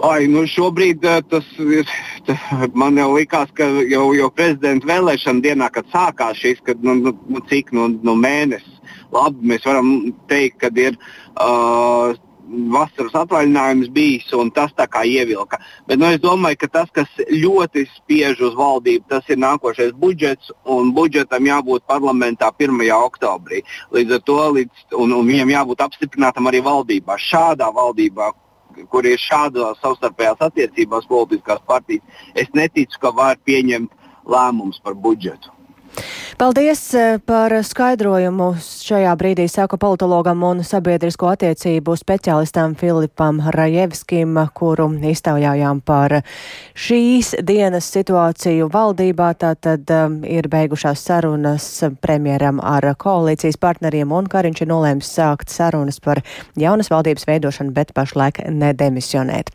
Ai, 0.00 0.24
nu 0.26 0.46
šobrīd 0.48 1.04
tas 1.28 1.48
ir. 1.60 1.90
Man 2.80 2.96
jau 2.96 3.10
likās, 3.12 3.52
ka 3.54 3.66
jau, 3.90 4.06
jau 4.16 4.30
prezidenta 4.32 4.88
vēlēšana 4.88 5.44
dienā, 5.44 5.68
kad 5.74 5.88
sākās 5.92 6.40
šīs, 6.40 6.62
kad 6.64 6.80
nu, 6.86 6.96
nu, 6.96 7.12
nu 7.28 7.42
cik 7.50 7.74
nu, 7.76 7.90
nu 8.00 8.16
mēnesis, 8.16 8.80
labi, 9.12 9.52
mēs 9.52 9.66
varam 9.68 9.90
teikt, 10.30 10.62
ka 10.62 10.70
ir 10.80 10.96
uh, 10.96 12.16
vasaras 12.72 13.14
atvaļinājums 13.22 13.90
bijis 13.92 14.32
un 14.36 14.50
tas 14.54 14.72
tā 14.76 14.86
kā 14.90 15.04
ievilka. 15.08 15.60
Bet 15.88 16.00
nu, 16.00 16.08
es 16.12 16.20
domāju, 16.24 16.58
ka 16.62 16.68
tas, 16.80 16.90
kas 16.94 17.08
ļoti 17.28 17.84
spiež 17.92 18.42
uz 18.48 18.56
valdību, 18.58 19.06
tas 19.12 19.28
ir 19.32 19.40
nākošais 19.42 19.92
budžets, 19.98 20.52
un 20.64 20.92
budžetam 20.96 21.46
jābūt 21.48 21.86
parlamentā 21.88 22.50
1. 22.58 22.80
oktobrī. 22.96 23.62
Līdz 23.94 24.18
ar 24.18 24.24
to 24.28 24.38
līdz, 24.58 24.86
un, 24.98 25.14
un 25.16 25.28
viņam 25.28 25.52
jābūt 25.54 25.84
apstiprinātam 25.86 26.50
arī 26.50 26.62
valdībā. 26.64 27.18
Šādā 27.20 27.70
valdībā, 27.76 28.32
kur 28.90 29.06
ir 29.06 29.20
šādas 29.20 29.80
savstarpējās 29.82 30.44
attiecībās 30.48 31.08
politiskās 31.10 31.62
partijas, 31.66 32.04
es 32.34 32.52
neticu, 32.54 33.00
ka 33.02 33.12
var 33.16 33.40
pieņemt 33.44 33.92
lēmumus 34.28 34.80
par 34.82 34.94
budžetu. 34.94 35.50
Paldies 36.42 36.94
eh, 36.94 37.18
par 37.26 37.52
skaidrojumu. 37.62 38.48
Šajā 38.58 39.12
brīdī 39.20 39.44
sāku 39.50 39.76
politologam 39.78 40.40
un 40.48 40.62
sabiedrisko 40.64 41.28
attiecību 41.34 41.94
speciālistam 42.00 42.74
Filipam 42.80 43.38
Rajevskim, 43.54 44.38
kuru 44.56 44.88
iztaujājām 45.12 45.82
par 45.84 46.16
šīs 46.74 47.34
dienas 47.46 47.90
situāciju 47.94 48.70
valdībā. 48.72 49.28
Tātad 49.38 49.92
um, 49.94 50.18
ir 50.24 50.48
beigušās 50.50 51.04
sarunas 51.04 51.68
premjeram 52.02 52.58
ar 52.64 52.88
koalīcijas 52.96 53.60
partneriem 53.60 54.10
un 54.10 54.26
Kariņš 54.32 54.64
ir 54.64 54.72
nolēms 54.72 55.12
sākt 55.20 55.52
sarunas 55.52 56.00
par 56.00 56.24
jaunas 56.58 56.90
valdības 56.90 57.28
veidošanu, 57.28 57.76
bet 57.76 57.94
pašlaik 57.94 58.42
nedemisionēt. 58.48 59.52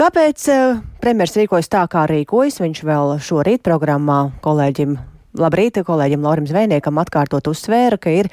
Kāpēc 0.00 0.48
uh, 0.48 0.82
premjeras 1.02 1.36
rīkojas 1.36 1.68
tā, 1.68 1.84
kā 1.90 2.08
rīkojas? 2.08 2.62
Viņš 2.62 2.84
vēl 2.86 3.16
šorīt 3.20 3.66
programmā 3.66 4.22
kolēģim 4.40 5.00
Labrīt, 5.38 5.78
kolēģim 5.86 6.26
Lorim 6.26 6.46
Zvejniekam 6.50 6.98
atkārtot 6.98 7.46
uzsvēra, 7.52 8.00
ka 8.00 8.10
ir 8.10 8.30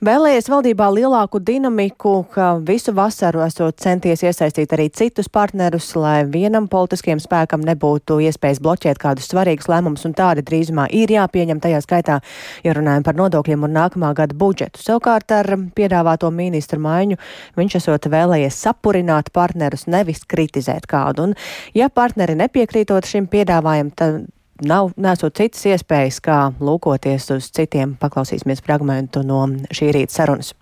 Vēlējies 0.00 0.46
valdībā 0.48 0.86
lielāku 0.96 1.42
dinamiku, 1.44 2.22
ka 2.32 2.54
visu 2.64 2.94
vasaru 2.96 3.42
esot 3.44 3.82
centies 3.84 4.22
iesaistīt 4.24 4.72
arī 4.72 4.86
citus 4.96 5.28
partnerus, 5.28 5.90
lai 5.92 6.22
vienam 6.24 6.70
politiskiem 6.72 7.20
spēkam 7.20 7.60
nebūtu 7.68 8.16
iespējas 8.24 8.62
bloķēt 8.64 8.96
kādus 9.02 9.28
svarīgus 9.28 9.68
lēmumus, 9.68 10.06
un 10.08 10.16
tādi 10.16 10.40
drīzumā 10.48 10.88
ir 11.02 11.12
jāpieņem 11.12 11.60
tajā 11.60 11.82
skaitā, 11.84 12.16
ja 12.64 12.76
runājam 12.80 13.04
par 13.10 13.20
nodokļiem 13.20 13.68
un 13.68 13.76
nākamā 13.76 14.14
gada 14.16 14.40
budžetu. 14.40 14.80
Savukārt 14.80 15.36
ar 15.36 15.52
piedāvāto 15.76 16.32
ministru 16.32 16.80
maiņu 16.80 17.20
viņš 17.60 17.80
esot 17.82 18.08
vēlējies 18.08 18.64
sapurināt 18.64 19.28
partnerus, 19.36 19.84
nevis 19.84 20.24
kritizēt 20.24 20.88
kādu. 20.88 21.28
Un, 21.28 21.40
ja 21.76 21.92
partneri 21.92 22.40
nepiekrītot 22.40 23.04
šim 23.04 23.28
piedāvājumam, 23.28 23.92
tad 23.92 24.22
nav 24.62 24.92
nesot 25.00 25.36
citas 25.38 25.66
iespējas, 25.68 26.20
kā 26.24 26.38
lūkoties 26.60 27.30
uz 27.36 27.50
citiem. 27.54 27.96
Paklausīsimies 28.00 28.62
fragmentu 28.64 29.24
no 29.26 29.44
šī 29.72 29.92
rīta 29.96 30.20
sarunas. 30.20 30.54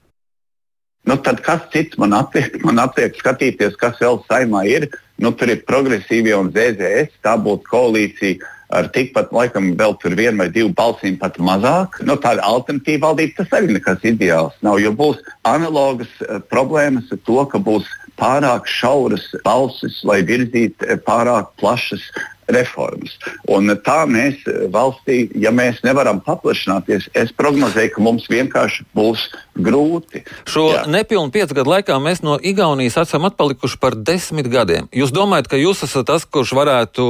Nu, 1.08 1.16
tad 1.24 1.40
kas 1.40 1.62
cits 1.72 1.96
man 1.96 2.12
atliek, 2.12 2.58
man 2.66 2.80
atliek 2.82 3.16
skatīties, 3.16 3.78
kas 3.80 4.00
vēl 4.02 4.20
saimā 4.28 4.64
ir? 4.68 4.88
Nu, 5.18 5.32
tur 5.32 5.50
ir 5.54 5.64
progresīvie 5.66 6.34
un 6.36 6.50
ZZS, 6.52 7.20
tā 7.24 7.38
būtu 7.40 7.64
koalīcija 7.70 8.54
ar 8.76 8.90
tikpat, 8.92 9.30
laikam, 9.32 9.70
vēl 9.78 9.94
tur 10.02 10.12
vienu 10.18 10.42
vai 10.42 10.50
divu 10.52 10.74
balsīm 10.76 11.16
pat 11.20 11.38
mazāk. 11.40 11.96
Nu, 12.04 12.18
tāda 12.20 12.44
alternatīva 12.44 13.06
valdība 13.08 13.38
tas 13.40 13.54
arī 13.56 13.78
nekas 13.78 14.04
ideāls 14.04 14.58
nav, 14.66 14.82
jo 14.82 14.92
būs 14.92 15.22
analogas 15.48 16.10
uh, 16.20 16.42
problēmas 16.52 17.08
ar 17.14 17.22
to, 17.24 17.38
ka 17.48 17.62
būs 17.70 17.88
pārāk 18.20 18.68
šauras 18.68 19.30
balsis, 19.46 20.02
lai 20.04 20.20
virzītu 20.28 20.84
uh, 20.84 21.00
pārāk 21.08 21.54
plašas 21.62 22.04
reformas. 22.48 23.16
Un 23.48 23.70
tā 23.84 24.00
mēs 24.08 24.40
valstī, 24.72 25.26
ja 25.38 25.52
mēs 25.54 25.82
nevaram 25.86 26.20
paplašināties, 26.24 27.10
es 27.18 27.32
prognozēju, 27.36 27.94
ka 27.94 28.04
mums 28.04 28.28
vienkārši 28.30 28.86
būs 28.96 29.28
grūti. 29.58 30.24
Šo 30.48 30.68
Jā. 30.72 30.86
nepilnu 30.90 31.32
piecu 31.34 31.60
gadu 31.60 31.74
laikā 31.76 31.98
mēs 32.02 32.24
no 32.24 32.38
Igaunijas 32.40 33.00
esam 33.04 33.28
atpalikuši 33.28 33.80
par 33.82 33.96
desmit 33.96 34.48
gadiem. 34.52 34.88
Jūs 34.94 35.14
domājat, 35.14 35.52
ka 35.52 35.60
jūs 35.60 35.84
esat 35.86 36.08
tas, 36.08 36.24
kurš 36.24 36.54
varētu 36.56 37.06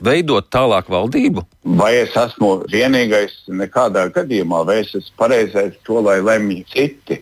veidot 0.00 0.48
tālāk 0.52 0.88
valdību? 0.90 1.44
Vai 1.76 1.92
es 2.00 2.14
esmu 2.16 2.64
vienīgais 2.72 3.34
nekādā 3.52 4.06
gadījumā, 4.14 4.64
vai 4.68 4.80
es 4.84 4.94
esmu 4.96 5.16
pareizais 5.20 5.76
to, 5.86 6.00
lai 6.04 6.20
lemj 6.24 6.62
citi? 6.72 7.20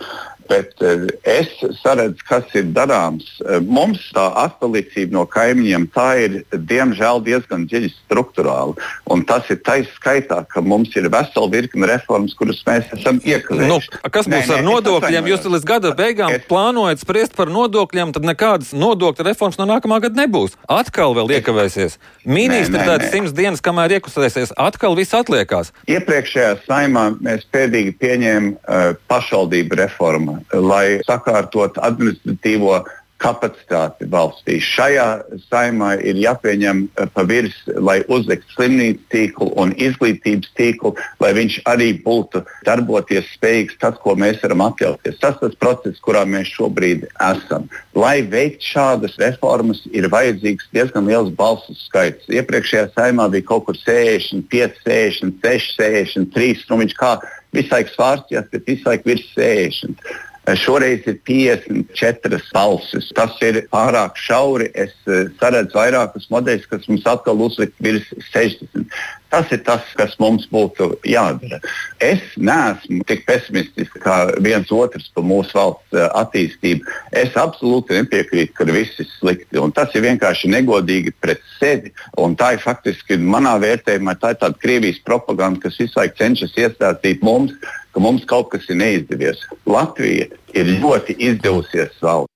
Bet 0.49 0.81
eh, 0.81 1.05
es 1.29 1.51
saredzu, 1.83 2.25
kas 2.29 2.49
ir 2.57 2.71
darāms. 2.77 3.27
Eh, 3.45 3.61
mums 3.61 4.01
tā 4.17 4.29
atpalicība 4.45 5.19
no 5.19 5.25
kaimiņiem 5.29 5.89
tā 5.93 6.09
ir 6.25 6.39
diemžēl 6.53 7.21
diezgan 7.27 7.67
dziļi 7.69 7.91
struktūrāla. 7.93 8.77
Un 9.13 9.25
tas 9.29 9.49
ir 9.53 9.61
taisa 9.67 9.93
skaitā, 9.99 10.41
ka 10.49 10.63
mums 10.65 10.95
ir 10.97 11.11
vesela 11.13 11.51
virkne 11.53 11.91
reformas, 11.91 12.37
kuras 12.39 12.63
mēs 12.69 12.89
esam 12.97 13.21
iekavējuši. 13.21 13.69
Nu, 13.69 14.09
kas 14.15 14.31
būs 14.31 14.49
nē, 14.49 14.57
ar 14.57 14.65
nē, 14.65 14.67
nodokļiem? 14.71 15.31
Jūs 15.35 15.49
līdz 15.57 15.69
gada 15.69 15.93
beigām 15.99 16.33
es... 16.33 16.47
plānojat 16.49 17.05
spriest 17.05 17.37
par 17.37 17.53
nodokļiem, 17.53 18.17
tad 18.17 18.29
nekādas 18.29 18.73
nodokļu 18.73 19.29
reformas 19.29 19.61
no 19.61 19.69
nākamā 19.69 20.01
gada 20.07 20.23
nebūs. 20.23 20.57
Atkal 20.73 21.17
vēl 21.19 21.37
iekavēsies. 21.39 21.99
Ministri 22.25 22.81
tādas 22.81 23.13
simts 23.13 23.37
dienas, 23.37 23.65
kamēr 23.65 23.99
iekustēsies, 23.99 24.57
atkal 24.57 24.97
viss 24.97 25.17
atliekās. 25.17 25.75
Iepriekšējā 25.91 26.57
saimā 26.65 27.11
mēs 27.21 27.45
pēdīgi 27.53 27.97
pieņēmām 28.01 28.53
uh, 28.57 28.93
pašvaldību 29.11 29.83
reformu 29.85 30.38
lai 30.53 31.01
sakārtot 31.07 31.79
administratīvo 31.83 32.83
kapacitāti 33.19 34.07
valstī. 34.11 34.59
Šajā 34.63 35.07
saimā 35.49 35.97
ir 36.07 36.19
jāpieņem 36.23 36.85
eh, 36.87 37.09
pa 37.15 37.25
virs, 37.27 37.57
lai 37.67 37.99
uzlikt 38.07 38.47
slimnīcu 38.55 39.03
tīklu 39.13 39.51
un 39.59 39.75
izglītības 39.75 40.53
tīklu, 40.59 40.95
lai 41.23 41.33
viņš 41.37 41.59
arī 41.71 41.91
būtu 42.05 42.45
darboties 42.67 43.27
spējīgs 43.35 43.81
tas, 43.83 43.99
ko 44.03 44.15
mēs 44.19 44.39
varam 44.45 44.63
atļauties. 44.69 45.19
Tas 45.23 45.35
ir 45.39 45.49
tas 45.49 45.59
process, 45.59 46.03
kurā 46.05 46.23
mēs 46.29 46.53
šobrīd 46.55 47.09
esam. 47.31 47.67
Lai 47.99 48.21
veikt 48.23 48.63
šādas 48.63 49.19
reformas, 49.21 49.83
ir 49.91 50.11
vajadzīgs 50.13 50.71
diezgan 50.75 51.11
liels 51.11 51.35
balsu 51.35 51.75
skaits. 51.79 52.31
Iepriekšējā 52.31 52.93
saimā 52.95 53.27
bija 53.35 53.49
kaut 53.51 53.67
kur 53.67 53.79
65, 53.79 54.79
66, 54.87 55.75
63. 55.83 56.65
Nu, 56.71 56.81
viņš 56.85 56.97
kā 56.99 57.17
visu 57.57 57.75
laiku 57.75 57.95
svārstījās, 57.97 58.49
bet 58.53 58.71
visu 58.71 58.87
laiku 58.87 59.11
virs 59.11 59.27
60. 59.35 60.27
Šoreiz 60.57 61.05
ir 61.07 61.19
54 61.27 62.41
balsis. 62.55 63.11
Tas 63.17 63.37
ir 63.45 63.61
pārāk 63.73 64.17
šauri. 64.17 64.71
Es 64.75 64.95
eh, 65.11 65.27
saredzu 65.41 65.77
vairākus 65.77 66.29
modeļus, 66.33 66.69
kas 66.71 66.87
mums 66.89 67.07
atkal 67.11 67.41
uzlikt 67.45 67.75
virs 67.85 68.07
60. 68.31 68.87
Tas 69.29 69.51
ir 69.53 69.61
tas, 69.67 69.85
kas 69.99 70.15
mums 70.23 70.47
būtu 70.49 70.95
jādara. 71.05 71.59
Es 72.01 72.23
neesmu 72.41 73.03
tik 73.09 73.27
pesimistisks 73.29 74.01
kā 74.01 74.17
viens 74.41 74.71
otrs 74.73 75.11
par 75.13 75.27
mūsu 75.29 75.59
valsts 75.59 75.99
eh, 75.99 76.07
attīstību. 76.23 76.97
Es 77.13 77.37
absolūti 77.37 77.99
nepiekrītu, 77.99 78.55
ka 78.57 78.69
viss 78.71 79.03
ir 79.03 79.11
slikti. 79.19 79.61
Tas 79.77 79.93
ir 79.99 80.07
vienkārši 80.07 80.53
negodīgi 80.55 81.13
pret 81.21 81.43
sevi. 81.59 81.93
Tā 82.39 82.55
ir 82.55 82.63
faktiski 82.63 83.19
manā 83.21 83.57
vērtējumā 83.61 84.17
tā 84.23 84.33
ir 84.33 84.41
tāda 84.41 84.63
Krievijas 84.63 85.03
propaganda, 85.05 85.67
kas 85.67 85.77
visu 85.81 85.99
laiku 85.99 86.17
cenšas 86.23 86.57
iestāstīt 86.57 87.21
mums, 87.27 87.53
ka 87.99 88.03
mums 88.07 88.23
kaut 88.31 88.53
kas 88.55 88.69
ir 88.71 88.79
neizdevies. 88.79 89.43
Latvija 89.67 90.29
ir 90.55 90.69
ļoti 90.79 91.17
izdevusies 91.19 91.97
valsts. 91.99 92.31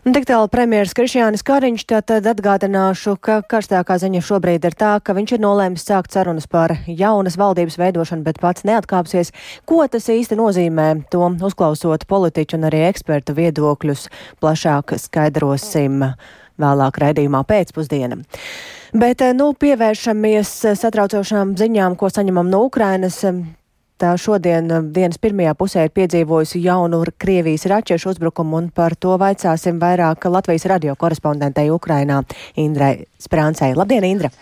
Un 0.00 0.14
tik 0.16 0.24
tālu 0.24 0.48
premjeras 0.48 0.94
Krišjānis 0.96 1.44
Kariņš, 1.44 1.82
tad 2.08 2.24
atgādināšu, 2.30 3.18
ka 3.20 3.42
karstākā 3.44 3.98
ziņa 4.00 4.22
šobrīd 4.24 4.64
ir 4.64 4.76
tā, 4.80 4.94
ka 5.04 5.12
viņš 5.12 5.34
ir 5.36 5.42
nolēmis 5.44 5.84
sākt 5.84 6.16
sarunas 6.16 6.48
par 6.48 6.72
jaunas 6.88 7.36
valdības 7.36 7.76
veidošanu, 7.82 8.24
bet 8.24 8.40
pats 8.40 8.64
neatkāpsies. 8.64 9.34
Ko 9.68 9.84
tas 9.84 10.08
īsti 10.08 10.40
nozīmē, 10.40 10.88
to 11.12 11.28
uzklausot 11.44 12.08
politiķu 12.08 12.56
un 12.56 12.70
arī 12.70 12.86
ekspertu 12.88 13.36
viedokļus, 13.36 14.08
plašāk 14.40 14.96
skaidrosim 15.04 16.06
vēlāk 16.56 17.04
raidījumā 17.04 17.44
pēcpusdienam. 17.44 18.24
Bet, 18.96 19.20
nu, 19.36 19.52
pievēršamies 19.52 20.56
satraucošām 20.80 21.58
ziņām, 21.60 22.00
ko 22.00 22.08
saņemam 22.08 22.48
no 22.48 22.64
Ukrainas. 22.72 23.20
Tā 24.00 24.14
šodien 24.16 24.70
um, 24.72 24.86
dienas 24.96 25.20
pirmajā 25.20 25.52
pusē 25.60 25.82
ir 25.84 25.90
piedzīvojusi 25.92 26.62
jaunu 26.64 27.02
Krievijas 27.20 27.66
raķešu 27.68 28.14
uzbrukumu, 28.14 28.56
un 28.56 28.70
par 28.72 28.96
to 28.96 29.18
vaicāsim 29.20 29.76
vairāk 29.82 30.24
Latvijas 30.32 30.64
radio 30.72 30.96
korespondentei 30.96 31.68
Ukrainā 31.68 32.22
Indrai 32.56 32.94
Sprāncei. 33.20 33.76
Labdien, 33.76 34.08
Indra! 34.08 34.32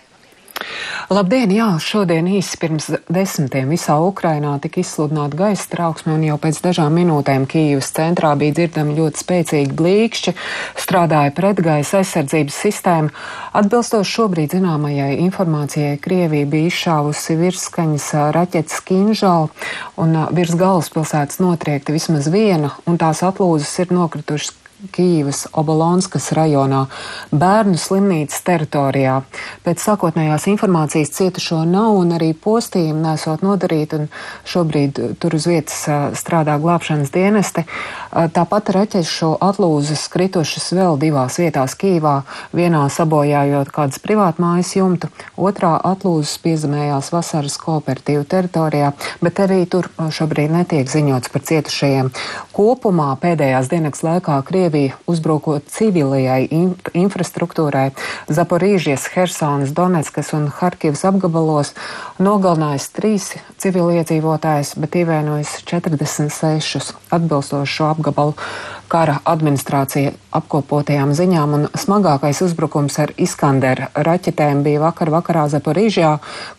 Labdien! 1.08 1.52
Jā, 1.54 1.68
šodien 1.80 2.26
īsi 2.28 2.58
pirms 2.60 2.90
desmitiem 3.08 3.70
visā 3.72 3.94
Ukrainā 4.04 4.50
tika 4.60 4.82
izsludināta 4.82 5.38
gaisa 5.38 5.64
trauksme, 5.72 6.12
un 6.18 6.26
jau 6.26 6.36
pēc 6.42 6.58
dažām 6.66 6.98
minūtēm 6.98 7.46
Kīivas 7.48 7.88
centrā 7.96 8.34
bija 8.36 8.56
dzirdami 8.58 8.96
ļoti 8.98 9.22
spēcīgi 9.22 9.76
blīkšķi, 9.78 10.34
strādāja 10.84 11.32
pretgaisa 11.38 12.02
aizsardzības 12.02 12.60
sistēma. 12.66 13.14
Atbilstoši 13.62 14.14
šobrīd 14.18 14.58
zināmajai 14.58 15.14
informācijai, 15.24 15.96
Krievija 16.04 16.50
bija 16.52 16.74
izšāvusi 16.74 17.38
virskaņas 17.40 18.12
raķetes 18.36 18.84
Kinžālu, 18.84 19.48
un 19.96 20.16
virs 20.36 20.56
galvaspilsētas 20.60 21.40
notriekta 21.40 21.96
vismaz 21.96 22.28
viena, 22.34 22.74
un 22.84 23.00
tās 23.00 23.24
atlūzas 23.24 23.78
ir 23.80 23.94
nokritušas 23.96 24.56
Kīivas 24.94 25.48
Obolonskas 25.58 26.28
rajonā 26.38 26.84
bērnu 27.34 27.74
slimnīcas 27.82 28.44
teritorijā. 28.46 29.16
Pēc 29.66 29.82
sākotnējās 29.82 30.44
informācijas 30.52 31.10
cietušo 31.16 31.64
nav 31.66 31.96
un 31.98 32.14
arī 32.14 32.28
postījumi 32.38 33.02
nesot 33.02 33.42
nodarīti, 33.42 33.98
un 33.98 34.06
šobrīd 34.46 35.00
tur 35.18 35.34
uz 35.34 35.48
vietas 35.50 35.80
strādā 36.20 36.54
glābšanas 36.62 37.10
dienesti. 37.10 37.64
Tāpat 38.14 38.70
raķešu 38.76 39.32
atlūzas 39.48 40.04
kritušas 40.12 40.70
vēl 40.78 41.00
divās 41.02 41.40
vietās 41.42 41.74
Kīvā, 41.78 42.14
vienā 42.54 42.84
sabojājot 42.86 43.74
kādas 43.74 43.98
privātmājas 44.04 44.76
jumtu, 44.78 45.10
otrā 45.34 45.74
atlūzas 45.90 46.36
piezemējās 46.46 47.10
vasaras 47.16 47.58
kooperatīvu 47.64 48.22
teritorijā, 48.30 48.94
bet 49.26 49.42
arī 49.42 49.64
tur 49.66 49.90
šobrīd 49.98 50.54
netiek 50.54 50.86
ziņots 50.86 51.34
par 51.34 51.46
cietušajiem. 51.50 52.14
Kopumā 52.54 53.10
pēdējās 53.18 53.74
dienas 53.74 54.06
laikā 54.06 54.38
Krievija 54.46 54.67
Krievija 54.68 54.98
uzbrukot 55.08 55.64
civilajai 55.72 56.42
inf 56.52 56.90
infrastruktūrai 56.92 57.86
Zaporīžies, 58.28 59.06
Hersonas, 59.14 59.72
Donetskas 59.72 60.34
un 60.36 60.50
Harkivas 60.52 61.06
apgabalos, 61.08 61.70
nogalinājis 62.20 62.88
trīs 62.92 63.30
civiliedzīvotājus, 63.64 64.74
bet 64.76 64.98
ievainojis 65.00 65.54
46 65.64 66.92
atbilstoši 67.16 67.78
šo 67.78 67.88
apgabalu 67.94 68.36
kara 68.88 69.18
administrācija 69.28 70.12
apkopotajām 70.34 71.12
ziņām, 71.16 71.54
un 71.56 71.66
smagākais 71.78 72.40
uzbrukums 72.44 72.98
ar 73.02 73.12
Iskander 73.20 73.86
raķetēm 73.96 74.62
bija 74.64 74.82
vakar 74.82 75.10
vakarā 75.12 75.46
Zaporīžjā, 75.52 76.10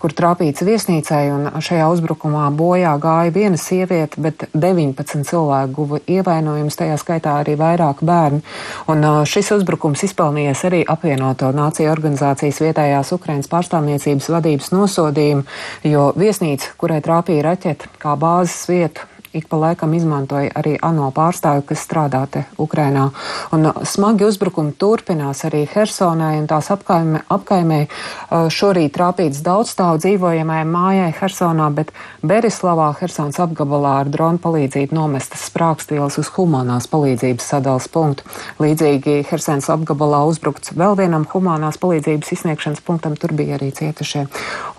kur 0.01 0.15
trāpīts 0.15 0.65
viesnīcai, 0.65 1.21
un 1.33 1.61
šajā 1.63 1.89
uzbrukumā 1.93 2.47
bojā 2.55 2.95
gāja 3.01 3.33
viena 3.35 3.59
sieviete, 3.61 4.21
bet 4.21 4.47
19 4.53 5.25
cilvēku 5.29 5.75
guva 5.75 6.01
ievainojumus, 6.09 6.79
tajā 6.79 6.97
skaitā 7.01 7.35
arī 7.41 7.57
vairāk 7.59 8.03
bērni. 8.05 8.41
Un 8.89 9.05
šis 9.29 9.53
uzbrukums 9.59 10.05
izpelnījies 10.09 10.65
arī 10.69 10.81
apvienoto 10.87 11.51
nāciju 11.55 11.91
organizācijas 11.93 12.61
vietējās 12.63 13.13
Ukrainas 13.17 13.51
pārstāvniecības 13.51 14.31
vadības 14.33 14.73
nosodījumu, 14.75 15.45
jo 15.89 16.09
viesnīca, 16.17 16.73
kurai 16.79 17.01
trāpīja 17.05 17.49
raķete 17.51 17.93
kā 18.01 18.17
bāzes 18.19 18.65
vietu, 18.69 19.05
ik 19.33 19.47
pa 19.47 19.57
laikam 19.57 19.93
izmantoja 19.93 20.51
arī 20.57 20.75
ANO 20.81 21.09
pārstāvi, 21.15 21.63
kas 21.69 21.83
strādā 21.85 22.23
te 22.31 22.43
Ukrainā. 22.57 23.09
Un 23.55 23.69
uh, 23.69 23.83
smagi 23.85 24.25
uzbrukumi 24.25 24.73
turpinās 24.79 25.43
arī 25.45 25.65
Hersonai 25.69 26.39
un 26.39 26.47
tās 26.49 26.71
apkaimē. 26.73 27.23
apkaimē. 27.29 27.79
Uh, 27.85 28.47
šorīt 28.53 28.95
trāpīts 28.97 29.43
daudzstāvu 29.45 30.01
dzīvojamajai 30.01 30.65
mājai 30.69 31.11
Hersonā, 31.19 31.69
bet 31.73 31.93
Berislavā 32.25 32.89
Hersons 32.99 33.39
apgabalā 33.39 33.99
ar 34.03 34.09
dronu 34.11 34.41
palīdzību 34.41 34.97
nomestas 34.97 35.45
sprākstvielas 35.49 36.19
uz 36.21 36.31
humanās 36.35 36.89
palīdzības 36.89 37.51
sadalas 37.53 37.89
punktu. 37.91 38.25
Līdzīgi 38.59 39.19
Hersons 39.29 39.69
apgabalā 39.69 40.23
uzbrukts 40.29 40.73
vēl 40.77 40.97
vienam 40.99 41.27
humanās 41.29 41.77
palīdzības 41.81 42.33
izsniegšanas 42.35 42.83
punktam, 42.85 43.17
tur 43.19 43.33
bija 43.37 43.59
arī 43.59 43.71
cietušie. 43.75 44.25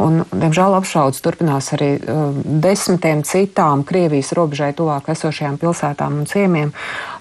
Un, 0.02 0.24
diemžēl 0.32 0.76
apšaudas 0.80 1.22
turpinās 1.24 1.72
arī 1.76 1.92
uh, 2.00 2.34
desmitiem 2.66 3.22
citām 3.26 3.84
Krievijas 3.86 4.34
robežai 4.40 4.72
tuvāk 4.76 5.12
esošajām 5.14 5.60
pilsētām 5.62 6.20
un 6.22 6.28
ciemiem. 6.30 6.74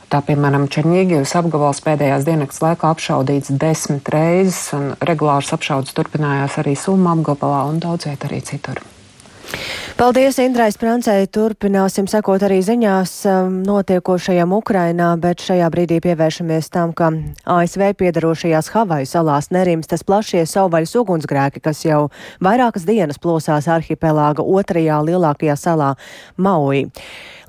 Tā, 0.09 0.23
piemēram, 0.25 0.65
Černīgijas 0.73 1.35
apgabals 1.38 1.83
pēdējās 1.85 2.25
dienas 2.25 2.63
laikā 2.63 2.89
apšaudīts 2.95 3.53
desmit 3.61 4.09
reizes, 4.09 4.63
un 4.73 4.95
regulārs 5.05 5.53
apšaudas 5.53 5.93
turpinājās 5.93 6.57
arī 6.63 6.73
Summa 6.79 7.13
apgabalā 7.13 7.67
un 7.69 7.83
daudz 7.83 8.09
viet 8.09 8.25
arī 8.25 8.41
citur. 8.41 8.81
Paldies, 10.00 10.38
Indrai 10.39 10.70
Sprancei. 10.72 11.25
Turpināsim 11.27 12.06
sekot 12.08 12.44
arī 12.46 12.62
ziņās 12.63 13.13
um, 13.27 13.58
notiekošajam 13.68 14.53
Ukrainā, 14.56 15.10
bet 15.20 15.44
šajā 15.44 15.68
brīdī 15.74 15.98
pievēršamies 16.06 16.70
tam, 16.72 16.94
ka 16.96 17.10
ASV 17.44 17.89
piedarošajās 18.00 18.72
Havaju 18.75 19.10
salās 19.10 19.50
nerimstas 19.51 20.06
plašie 20.08 20.46
savvaļas 20.48 20.96
ugunsgrēki, 21.01 21.63
kas 21.65 21.84
jau 21.84 22.06
vairākas 22.46 22.88
dienas 22.88 23.20
plosās 23.20 23.68
arhipelāga 23.68 24.46
otrajā 24.46 25.01
lielākajā 25.10 25.58
salā 25.60 25.91
Maui. 26.38 26.86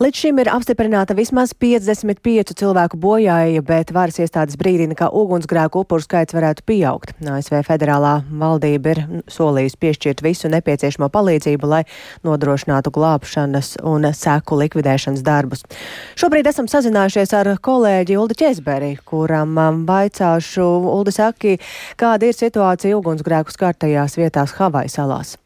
Līdz 0.00 0.16
šim 0.16 0.38
ir 0.40 0.49
apstiprināta 0.49 1.12
vismaz 1.12 1.50
55 1.61 2.54
cilvēku 2.57 2.97
bojāja, 2.97 3.61
bet 3.61 3.90
varas 3.92 4.16
iestādes 4.23 4.57
brīdina, 4.57 4.97
ka 4.97 5.11
ugunsgrēku 5.12 5.83
upuru 5.83 6.00
skaits 6.00 6.33
varētu 6.33 6.64
pieaugt. 6.64 7.12
ASV 7.21 7.59
federālā 7.66 8.14
valdība 8.33 8.95
ir 8.95 9.02
solījusi 9.28 9.76
piešķirt 9.85 10.25
visu 10.25 10.49
nepieciešamo 10.57 11.11
palīdzību, 11.12 11.69
lai 11.69 11.83
nodrošinātu 12.25 12.95
glābšanas 12.97 13.75
un 13.92 14.09
seku 14.16 14.62
likvidēšanas 14.62 15.21
darbus. 15.21 15.69
Šobrīd 16.16 16.49
esam 16.49 16.73
sazinājušies 16.73 17.37
ar 17.37 17.52
kolēģi 17.61 18.16
Uldi 18.25 18.40
Česberi, 18.40 18.95
kuram 19.04 19.52
um, 19.61 19.85
vaicāšu, 19.85 20.64
Uldi 20.97 21.12
saki, 21.12 21.59
kāda 22.00 22.33
ir 22.33 22.40
situācija 22.40 22.97
ugunsgrēku 22.97 23.52
skartajās 23.52 24.16
vietās 24.16 24.57
Havai 24.57 24.88
salās. 24.88 25.37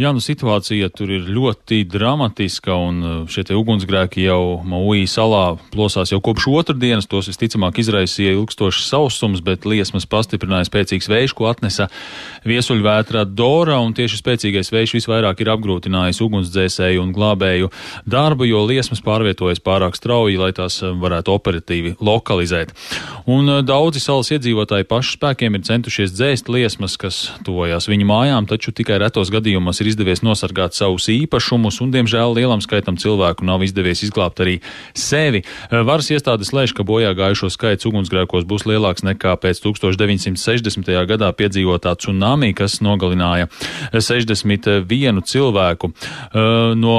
Jā, 0.00 0.08
nu 0.16 0.22
situācija 0.24 0.88
tur 0.96 1.10
ir 1.12 1.26
ļoti 1.28 1.82
dramatiska, 1.84 2.72
un 2.72 3.00
uh, 3.04 3.16
šie 3.28 3.44
ugunsgrēki 3.52 4.24
jau 4.24 4.62
Maui 4.64 5.02
salā 5.10 5.58
plosās 5.74 6.14
jau 6.14 6.20
kopš 6.24 6.46
otrdienas. 6.48 7.08
Tos 7.10 7.28
visticamāk 7.28 7.82
izraisīja 7.82 8.32
ilgstošs 8.38 8.86
sausums, 8.88 9.42
bet 9.44 9.66
liesmas 9.68 10.08
pastiprināja 10.08 10.70
spēcīgs 10.70 11.10
vējš, 11.12 11.34
ko 11.36 11.50
atnesa 11.50 11.90
viesuļvētrā 12.48 13.26
Dora, 13.36 13.82
un 13.84 13.92
tieši 13.96 14.20
spēcīgais 14.22 14.72
vējš 14.72 14.96
visvairāk 14.96 15.42
ir 15.44 15.52
apgrūtinājis 15.52 16.22
ugunsdzēsēju 16.24 17.04
un 17.04 17.12
glābēju 17.12 17.68
darbu, 18.08 18.48
jo 18.48 18.64
liesmas 18.70 19.04
pārvietojas 19.04 19.60
pārāk 19.60 20.00
strauji, 20.00 20.40
lai 20.40 20.54
tās 20.56 20.80
uh, 20.80 20.96
varētu 20.96 21.36
operatīvi 21.36 21.94
lokalizēt. 22.00 22.72
Un 23.28 23.58
uh, 23.58 23.60
daudzi 23.60 24.00
salas 24.00 24.32
iedzīvotāji 24.32 24.88
pašu 24.88 25.18
spēkiem 25.18 25.60
ir 25.60 25.68
centušies 25.68 26.16
dzēst 26.16 26.48
liesmas, 26.48 26.96
kas 26.96 27.22
tuvojās 27.44 27.92
viņu 27.92 28.08
mājām, 28.08 28.48
taču 28.48 28.72
tikai 28.72 29.02
retos 29.04 29.28
gadījumos 29.34 29.82
ir 29.82 29.91
izdevies 29.92 30.24
nosargāt 30.24 30.76
savus 30.76 31.06
īpašumus, 31.12 31.78
un, 31.84 31.92
diemžēl, 31.94 32.34
lielam 32.38 32.62
skaitam 32.64 32.98
cilvēku 33.00 33.46
nav 33.46 33.62
izdevies 33.66 34.02
izglābt 34.06 34.40
arī 34.42 34.58
sevi. 34.96 35.42
Varas 35.70 36.10
iestādes 36.12 36.52
lēš, 36.56 36.74
ka 36.76 36.86
bojā 36.86 37.12
gājušo 37.18 37.50
skaits 37.52 37.86
ugunsgrēkos 37.88 38.46
būs 38.48 38.66
lielāks 38.68 39.04
nekā 39.06 39.34
pēc 39.42 39.62
1960. 39.64 40.90
gadā 41.10 41.30
piedzīvotā 41.36 41.94
tsunami, 42.00 42.52
kas 42.56 42.80
nogalināja 42.84 43.48
61 43.92 45.22
cilvēku. 45.28 45.92
No, 46.78 46.96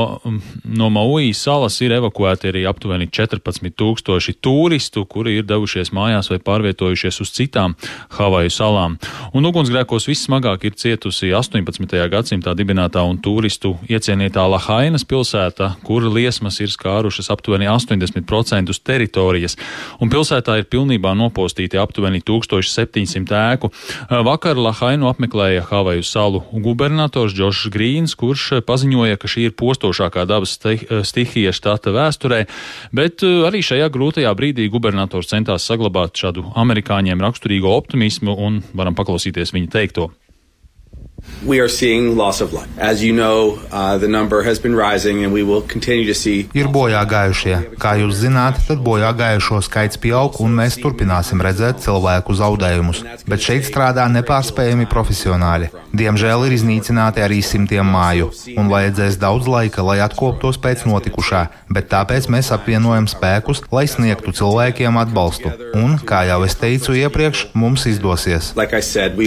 no 0.63 0.89
Maui 0.93 1.31
salas 1.37 1.79
ir 1.81 1.95
evakuēti 1.97 2.51
arī 2.51 2.65
aptuveni 2.69 3.09
14 3.09 3.73
tūkstoši 3.79 4.37
turistu, 4.43 5.05
kuri 5.09 5.39
ir 5.39 5.47
devušies 5.49 5.93
mājās 5.95 6.29
vai 6.31 6.39
pārvietojušies 6.43 7.21
uz 7.23 7.33
citām 7.33 7.77
Havaju 8.17 8.53
salām. 8.53 8.97
Un 9.33 9.49
ugunsgrēkos 9.49 10.07
vissmagāk 10.09 10.67
ir 10.67 10.77
cietusi 10.77 11.31
18. 11.33 11.97
gadsimtā 12.11 12.53
dibināta 12.57 12.72
dibinātā 12.73 13.03
un 13.05 13.19
turistu 13.21 13.75
iecienītā 13.85 14.43
Lahainas 14.49 15.05
pilsēta, 15.05 15.75
kur 15.85 16.03
liesmas 16.09 16.59
ir 16.59 16.71
skārušas 16.73 17.29
aptuveni 17.29 17.69
80% 17.69 18.73
teritorijas, 18.83 19.55
un 20.01 20.09
pilsētā 20.09 20.57
ir 20.59 20.65
pilnībā 20.65 21.13
nopostīti 21.13 21.77
aptuveni 21.77 22.23
1700 22.25 23.37
ēku. 23.53 23.69
Vakar 24.09 24.57
Lahainu 24.57 25.09
apmeklēja 25.11 25.67
Havaju 25.69 26.03
salu 26.03 26.43
gubernators 26.53 27.35
Džošs 27.37 27.69
Grīns, 27.73 28.17
kurš 28.17 28.63
paziņoja, 28.65 29.19
ka 29.21 29.29
šī 29.29 29.47
ir 29.49 29.55
postošākā 29.59 30.25
dabas 30.29 30.57
stihija 30.57 31.53
štata 31.53 31.93
vēsturē, 31.93 32.43
bet 32.95 33.23
arī 33.23 33.61
šajā 33.61 33.91
grūtajā 33.93 34.33
brīdī 34.37 34.69
gubernators 34.73 35.29
centās 35.29 35.69
saglabāt 35.69 36.17
šādu 36.17 36.49
amerikāņiem 36.57 37.21
raksturīgo 37.21 37.77
optimismu 37.77 38.33
un 38.33 38.61
varam 38.73 38.97
paklausīties 38.97 39.53
viņa 39.53 39.73
teikto. 39.77 40.11
We 41.45 41.59
are 41.59 41.67
seeing 41.67 42.15
loss 42.15 42.39
of 42.39 42.53
life. 42.53 42.69
As 42.79 43.03
you 43.03 43.11
know, 43.11 43.59
uh, 43.71 43.97
the 43.97 44.07
number 44.07 44.43
has 44.43 44.59
been 44.59 44.73
rising 44.73 45.25
and 45.25 45.33
we 45.33 45.43
will 45.43 45.61
continue 45.61 46.05
to 46.05 46.13
see. 46.15 46.47
Ir 46.55 46.69
bojā 46.71 47.01
gājušie. 47.03 47.75
Kā 47.83 47.97
jūs 47.99 48.21
zināt, 48.21 48.61
tad 48.67 48.79
bojā 48.79 49.09
gājušo 49.11 49.59
skaits 49.67 49.99
pieaug 49.99 50.39
un 50.39 50.55
mēs 50.55 50.77
turpināsim 50.79 51.43
redzēt 51.43 51.83
cilvēku 51.83 52.35
zaudējumus. 52.39 53.03
Bet 53.27 53.43
šeit 53.43 53.67
strādā 53.67 54.05
nepārspējami 54.13 54.87
profesionāļi. 54.87 55.67
Diemžēl 55.91 56.47
ir 56.47 56.55
iznīcināti 56.55 57.25
arī 57.25 57.41
simtiem 57.43 57.91
māju 57.91 58.31
un 58.55 58.71
vajadzēs 58.71 59.19
daudz 59.19 59.49
laika, 59.51 59.83
lai 59.83 59.99
atkoptos 60.05 60.61
pēc 60.63 60.85
notikušā, 60.87 61.43
bet 61.75 61.91
tāpēc 61.91 62.29
mēs 62.31 62.53
apvienojam 62.55 63.09
spēkus, 63.11 63.65
lai 63.71 63.83
sniegtu 63.91 64.31
cilvēkiem 64.39 65.01
atbalstu. 65.03 65.51
Un, 65.75 65.99
kā 65.99 66.23
jau 66.31 66.39
es 66.47 66.55
teicu 66.55 66.95
iepriekš, 67.03 67.49
mums 67.53 67.83
izdosies. 67.91 68.55
Like 68.55 68.79
said, 68.81 69.19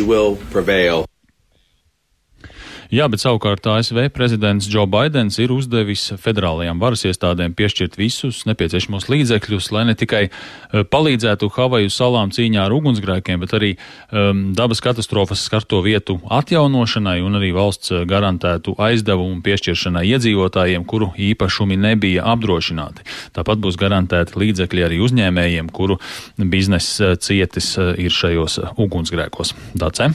Jā, 2.87 3.09
bet 3.11 3.18
savukārt 3.18 3.66
ASV 3.66 4.05
prezidents 4.14 4.68
Džo 4.70 4.85
Baidens 4.87 5.40
ir 5.42 5.51
uzdevis 5.51 6.05
federālajām 6.22 6.79
varas 6.79 7.03
iestādēm 7.09 7.55
piešķirt 7.59 7.96
visus 7.99 8.44
nepieciešamos 8.46 9.09
līdzekļus, 9.11 9.70
lai 9.75 9.83
ne 9.88 9.96
tikai 9.99 10.20
uh, 10.29 10.85
palīdzētu 10.87 11.49
Havaju 11.57 11.90
salām 11.90 12.31
cīņā 12.35 12.62
ar 12.66 12.75
ugunsgrēkiem, 12.77 13.42
bet 13.42 13.57
arī 13.59 13.72
um, 13.75 14.53
dabas 14.55 14.83
katastrofas 14.85 15.42
skarto 15.49 15.81
vietu 15.83 16.20
atjaunošanai 16.31 17.18
un 17.27 17.40
arī 17.40 17.51
valsts 17.57 17.90
garantētu 18.07 18.77
aizdevumu 18.87 19.42
piešķiršanai 19.46 20.07
iedzīvotājiem, 20.12 20.87
kuru 20.87 21.11
īpašumi 21.33 21.81
nebija 21.88 22.29
apdrošināti. 22.37 23.07
Tāpat 23.35 23.62
būs 23.66 23.81
garantēti 23.83 24.38
līdzekļi 24.44 24.87
arī 24.87 25.03
uzņēmējiem, 25.09 25.75
kuru 25.75 25.99
biznesa 26.38 27.16
cietis 27.18 27.75
uh, 27.81 27.96
ir 27.99 28.14
šajos 28.14 28.61
ugunsgrēkos. 28.79 29.57
Dacē? 29.75 30.12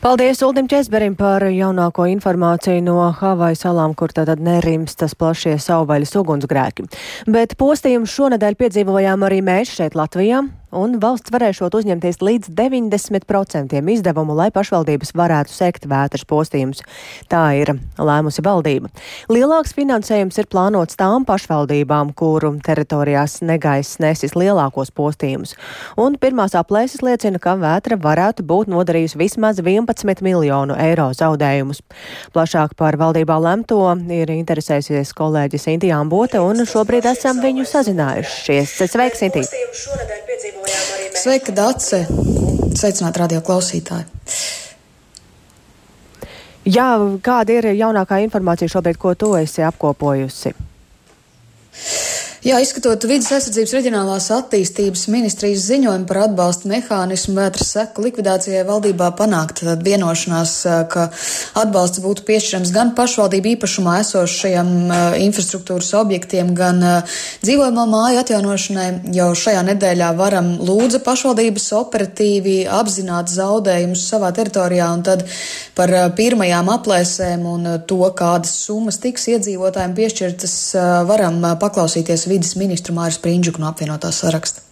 Paldies 0.00 0.40
Uldim 0.46 0.68
Česberim 0.70 1.16
par 1.18 1.44
jaunāko 1.44 2.06
informāciju 2.08 2.84
no 2.86 3.10
Havaju 3.18 3.58
salām, 3.58 3.96
kur 3.98 4.14
tātad 4.16 4.40
nerimstas 4.40 5.16
plašie 5.18 5.58
savvaļas 5.60 6.14
ugunsgrēki. 6.22 6.86
Bet 7.28 7.58
postījumu 7.60 8.08
šonadēļ 8.08 8.56
piedzīvojām 8.62 9.28
arī 9.28 9.42
mēs 9.44 9.76
šeit 9.76 9.98
Latvijā. 9.98 10.44
Un 10.74 10.98
valsts 11.02 11.32
varēšot 11.34 11.74
uzņemties 11.74 12.20
līdz 12.22 12.50
90% 12.56 13.78
izdevumu, 13.94 14.34
lai 14.38 14.50
pašvaldības 14.54 15.12
varētu 15.18 15.54
sekt 15.54 15.86
vētras 15.90 16.26
postījumus. 16.28 16.82
Tā 17.30 17.42
ir 17.58 17.74
lēmusi 17.98 18.44
valdība. 18.46 18.90
Lielāks 19.32 19.74
finansējums 19.76 20.38
ir 20.40 20.48
plānots 20.50 20.98
tām 21.00 21.26
pašvaldībām, 21.28 22.12
kuru 22.18 22.52
teritorijās 22.64 23.40
negaiss 23.46 24.00
nesis 24.02 24.36
lielākos 24.38 24.92
postījumus, 24.94 25.56
un 26.00 26.18
pirmās 26.20 26.54
aplēses 26.58 27.02
liecina, 27.04 27.40
ka 27.42 27.56
vētra 27.60 27.98
varētu 28.00 28.46
būt 28.46 28.70
nodarījusi 28.70 29.20
vismaz 29.20 29.60
11 29.62 30.22
miljonu 30.26 30.78
eiro 30.78 31.10
zaudējumus. 31.16 31.82
Plašāk 32.34 32.76
par 32.78 32.98
valdībā 33.00 33.38
lemto 33.42 33.82
ir 34.10 34.30
interesējusies 34.34 35.14
kolēģis 35.18 35.68
Intijā 35.74 36.00
Ambote, 36.00 36.40
un 36.42 36.64
šobrīd 36.68 37.10
esam 37.10 37.42
viņu 37.42 37.66
sazinājušies. 37.68 38.78
Sveiks, 38.90 39.26
Intī! 39.26 39.44
Sveika, 41.14 41.52
Dace! 41.52 42.04
Sveicināt 42.78 43.16
radio 43.18 43.40
klausītāji! 43.44 44.06
Jā, 46.70 46.86
kāda 47.24 47.56
ir 47.56 47.68
jaunākā 47.74 48.20
informācija 48.22 48.70
šobrīd, 48.70 48.98
ko 49.00 49.14
tu 49.18 49.32
esi 49.38 49.64
apkopojusi? 49.66 50.54
Jā, 52.40 52.56
izskatot 52.64 53.04
vidas 53.04 53.26
aizsardzības 53.36 53.72
reģionālās 53.76 54.30
attīstības 54.32 55.02
ministrijas 55.12 55.66
ziņojumu 55.66 56.06
par 56.08 56.22
atbalsta 56.22 56.70
mehānismu 56.70 57.34
vētras 57.36 57.74
seku 57.74 58.00
likvidācijai 58.06 58.62
valdībā 58.64 59.10
panākt 59.18 59.60
vienošanās, 59.84 60.54
ka 60.88 61.02
atbalsts 61.60 62.00
būtu 62.00 62.24
piešķirams 62.24 62.72
gan 62.72 62.94
pašvaldību 62.96 63.50
īpašumā 63.50 63.98
esošajiem 64.06 64.70
infrastruktūras 65.26 65.90
objektiem, 66.00 66.54
gan 66.56 66.80
dzīvojamā 67.42 67.84
māja 67.92 68.22
atjaunošanai. 68.24 68.88
Jau 69.18 69.28
šajā 69.36 69.60
nedēļā 69.74 70.08
varam 70.16 70.48
lūdza 70.64 71.02
pašvaldības 71.04 71.68
operatīvi 71.82 72.56
apzināt 72.72 73.28
zaudējumus 73.34 74.06
savā 74.14 74.32
teritorijā 74.40 74.88
un 74.96 75.04
tad 75.10 75.26
par 75.76 75.92
pirmajām 76.16 76.72
aplēsēm 76.72 77.44
un 77.52 77.68
to, 77.84 78.00
kādas 78.16 78.56
summas 78.64 78.96
tiks 79.04 79.28
iedzīvotājiem 79.36 79.92
piešķirtas, 80.00 80.58
varam 81.12 81.44
paklausīties 81.60 82.29
vidas 82.30 82.56
ministru 82.60 82.94
Māris 82.96 83.20
Prindžuku 83.22 83.62
no 83.62 83.70
apvienotā 83.70 84.12
saraksta. 84.14 84.62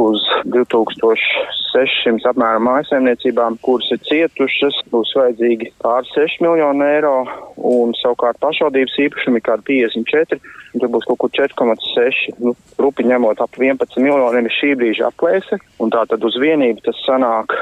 Uz 0.00 0.22
2600 0.48 2.24
apmēram 2.30 2.64
mājasēmniecībām, 2.64 3.58
kuras 3.64 3.90
ir 3.92 4.00
cietušas, 4.08 4.78
būs 4.92 5.12
vajadzīgi 5.18 5.68
pār 5.84 6.06
6 6.08 6.40
miljonu 6.44 6.86
eiro, 6.86 7.16
un 7.56 7.92
savukārt 8.00 8.40
pašvaldības 8.40 8.96
īpašumi 9.04 9.44
kādi 9.44 9.82
54, 9.84 10.40
un 10.72 10.80
tur 10.80 10.92
būs 10.96 11.08
kaut 11.10 11.20
kur 11.20 11.30
4,6. 11.36 12.40
Nu, 12.40 12.56
rupi 12.80 13.04
ņemot 13.08 13.44
ap 13.44 13.52
11 13.60 14.00
miljoniem 14.00 14.48
ir 14.48 14.56
šī 14.56 14.70
brīža 14.80 15.12
aplēse, 15.12 15.60
un 15.78 15.92
tā 15.92 16.06
tad 16.08 16.24
uz 16.24 16.40
vienību 16.40 16.88
tas 16.88 16.98
sanāk 17.04 17.52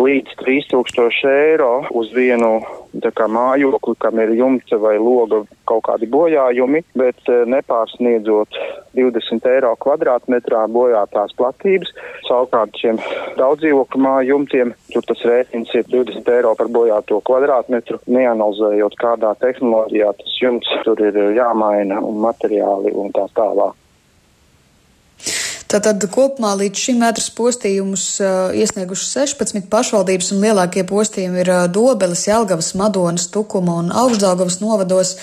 līdz 0.00 0.36
3000 0.40 1.30
eiro 1.30 1.72
uz 1.96 2.10
vienu 2.16 2.60
kā 3.14 3.26
mājokli, 3.30 3.94
kam 4.02 4.18
ir 4.18 4.32
jumta 4.34 4.78
vai 4.80 4.96
loga 4.98 5.42
kaut 5.68 5.84
kādi 5.86 6.08
bojājumi, 6.10 6.82
bet 6.98 7.28
eh, 7.30 7.44
nepārsniedzot 7.46 8.58
20 8.98 9.46
eiro 9.52 9.74
kvadrātmetrā 9.78 10.64
bojātās 10.72 11.34
platības. 11.38 11.92
Savukārt 12.26 12.74
šiem 12.80 12.98
daudzdzīvokļu 13.38 14.02
māju 14.02 14.34
jumtiem 14.34 14.74
tur 14.90 15.06
tas 15.06 15.22
rēķins 15.26 15.74
ir 15.78 15.86
20 15.92 16.32
eiro 16.34 16.54
par 16.58 16.72
bojāto 16.72 17.20
kvadrātmetru, 17.26 18.00
neanalizējot 18.10 18.98
kādā 19.00 19.34
tehnoloģijā 19.44 20.14
tas 20.18 20.40
jumts 20.42 20.80
tur 20.86 21.04
ir 21.06 21.20
jāmaina 21.36 22.02
un 22.02 22.18
materiāli 22.24 22.94
un 22.96 23.14
tā 23.14 23.28
tālāk. 23.36 23.76
Tātad 25.70 26.02
kopumā 26.10 26.56
līdz 26.58 26.80
šim 26.82 26.96
metras 26.98 27.28
postījumus 27.30 28.04
iesnieguši 28.58 29.04
16 29.06 29.68
pašvaldības 29.70 30.32
un 30.34 30.42
lielākie 30.42 30.82
postījumi 30.88 31.44
ir 31.44 31.50
Dobeles, 31.70 32.24
Jelgavas, 32.26 32.72
Madonas, 32.74 33.28
Tukuma 33.30 33.76
un 33.78 33.92
Augstdaugavas 33.94 34.58
novados. 34.64 35.14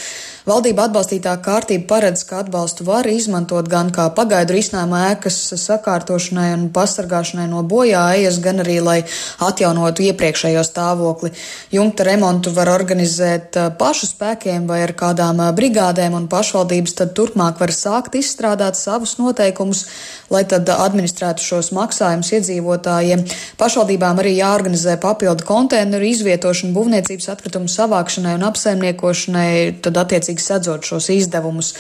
Valdība 0.48 0.86
atbalstītā 0.88 1.34
kārtība 1.44 1.84
paredz, 1.90 2.22
ka 2.24 2.38
atbalstu 2.40 2.86
var 2.88 3.04
izmantot 3.12 3.68
gan 3.68 3.90
kā 3.92 4.06
pagaidu 4.16 4.54
risinājumu 4.56 4.96
ēkas 5.10 5.36
sakārtošanai 5.60 6.54
un 6.54 6.62
pasargāšanai 6.72 7.50
no 7.52 7.66
bojā 7.68 8.06
ejas, 8.16 8.38
gan 8.40 8.64
arī, 8.64 8.78
lai 8.80 9.02
atjaunotu 9.44 10.06
iepriekšējo 10.08 10.64
stāvokli. 10.64 11.34
Jumta 11.76 12.06
remontu 12.08 12.54
var 12.56 12.72
organizēt 12.72 13.60
uh, 13.60 13.74
pašu 13.76 14.08
spēkiem 14.14 14.70
vai 14.72 14.78
ar 14.86 14.94
kādām 14.96 15.42
brigādēm, 15.58 16.16
un 16.16 16.30
pašvaldības 16.32 16.96
tad 17.02 17.12
turpmāk 17.20 17.60
var 17.60 17.76
sākt 17.76 18.16
izstrādāt 18.16 18.80
savus 18.80 19.18
noteikumus, 19.20 19.84
lai 20.32 20.46
tad 20.48 20.72
administrētu 20.72 21.44
šos 21.44 21.74
maksājumus 21.76 22.32
iedzīvotājiem. 22.40 23.26
Pašvaldībām 23.60 24.24
arī 24.24 24.38
jāorganizē 24.40 24.96
papildu 25.04 25.44
konteineru 25.52 26.08
izvietošanu 26.14 26.72
būvniecības 26.80 27.30
atkritumu 27.36 27.68
savākšanai 27.76 28.40
un 28.40 28.48
apsaimniekošanai, 28.54 29.52
tad 29.84 30.04
attiecīgi 30.06 30.37
sedzot 30.44 30.88
šos 30.88 31.10
izdevumus. 31.14 31.74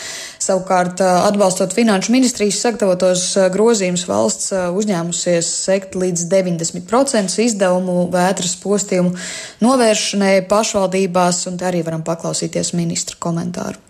Savukārt, 0.43 1.01
atbalstot 1.01 1.75
finanšu 1.77 2.13
ministrijas 2.15 2.61
sagatavotos 2.63 3.25
grozījumus, 3.53 4.05
valsts 4.09 4.53
uzņēmusies 4.53 5.49
sekt 5.67 5.97
līdz 5.99 6.27
90% 6.31 7.43
izdevumu 7.47 8.07
vētras 8.13 8.55
postījumu 8.63 9.15
novēršanai 9.65 10.37
pašvaldībās, 10.49 11.45
un 11.51 11.59
te 11.59 11.69
arī 11.69 11.83
varam 11.87 12.05
paklausīties 12.07 12.73
ministra 12.77 13.19
komentāru 13.19 13.83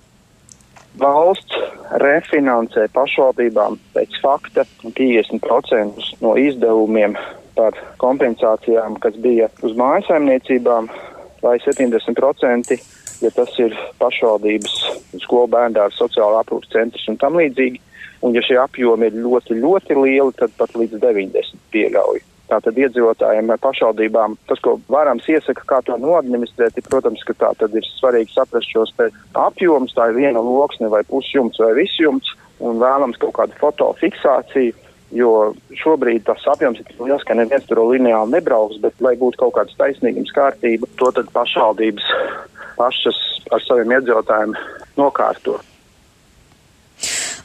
valsts 0.98 1.58
refinansē 2.02 2.88
pašvaldībām 2.94 3.78
pēc 3.96 4.18
fakta 4.24 4.66
50% 4.84 6.08
no 6.26 6.34
izdevumiem 6.42 7.16
par 7.58 7.78
kompensācijām, 8.02 9.00
kas 9.02 9.18
bija 9.22 9.50
uz 9.66 9.74
mājasaimniecībām, 9.78 10.90
vai 11.42 11.58
70%, 11.64 12.78
ja 13.22 13.32
tas 13.34 13.52
ir 13.62 13.76
pašvaldības 14.02 14.78
skolu 15.24 15.50
bērndārs, 15.54 15.98
sociāla 16.00 16.44
aprūpas 16.44 16.74
centrs 16.74 17.08
un 17.12 17.20
tam 17.22 17.38
līdzīgi. 17.40 17.84
Un 18.26 18.34
ja 18.34 18.42
šie 18.42 18.58
apjomi 18.58 19.12
ir 19.12 19.20
ļoti, 19.22 19.60
ļoti 19.62 19.98
lieli, 20.00 20.34
tad 20.40 20.54
pat 20.58 20.74
līdz 20.74 20.98
90 21.04 21.60
pieļauju. 21.74 22.24
Tātad 22.48 22.78
iedzīvotājiem 22.80 23.52
pašvaldībām 23.60 24.38
tas, 24.48 24.62
ko 24.64 24.78
varams 24.90 25.28
iesaka, 25.30 25.66
kā 25.68 25.82
to 25.86 25.98
noadministrēt, 26.00 26.80
ir, 26.80 26.86
protams, 26.88 27.22
ka 27.28 27.36
tā 27.36 27.52
tad 27.60 27.76
ir 27.76 27.86
svarīgi 27.98 28.32
saprast 28.34 28.72
šos 28.72 28.94
apjomus, 29.36 29.94
tā 29.98 30.10
ir 30.10 30.20
viena 30.22 30.42
loksne 30.42 30.90
vai 30.94 31.04
pusjumts 31.12 31.60
vai 31.60 31.74
visjumts, 31.82 32.32
un 32.64 32.80
vēlams 32.82 33.20
kaut 33.22 33.36
kādu 33.38 33.58
fotofiksāciju, 33.60 34.74
jo 35.18 35.34
šobrīd 35.84 36.24
tas 36.28 36.48
apjoms 36.52 36.80
ir 36.82 37.04
liels, 37.04 37.26
ka 37.28 37.36
neviens 37.36 37.68
tur 37.68 37.84
lineāli 37.92 38.34
nebrauks, 38.34 38.80
bet, 38.84 38.96
lai 39.04 39.16
būtu 39.20 39.44
kaut 39.44 39.58
kādas 39.60 39.76
taisnīgums 39.80 40.34
kārtība, 40.36 40.88
to 41.00 41.12
tad 41.20 41.30
pašvaldības 41.36 42.08
pašas 42.78 43.18
ar 43.52 43.63
saviem 43.66 43.96
iedzīvotājiem 43.98 44.56
nokārto. 45.00 45.58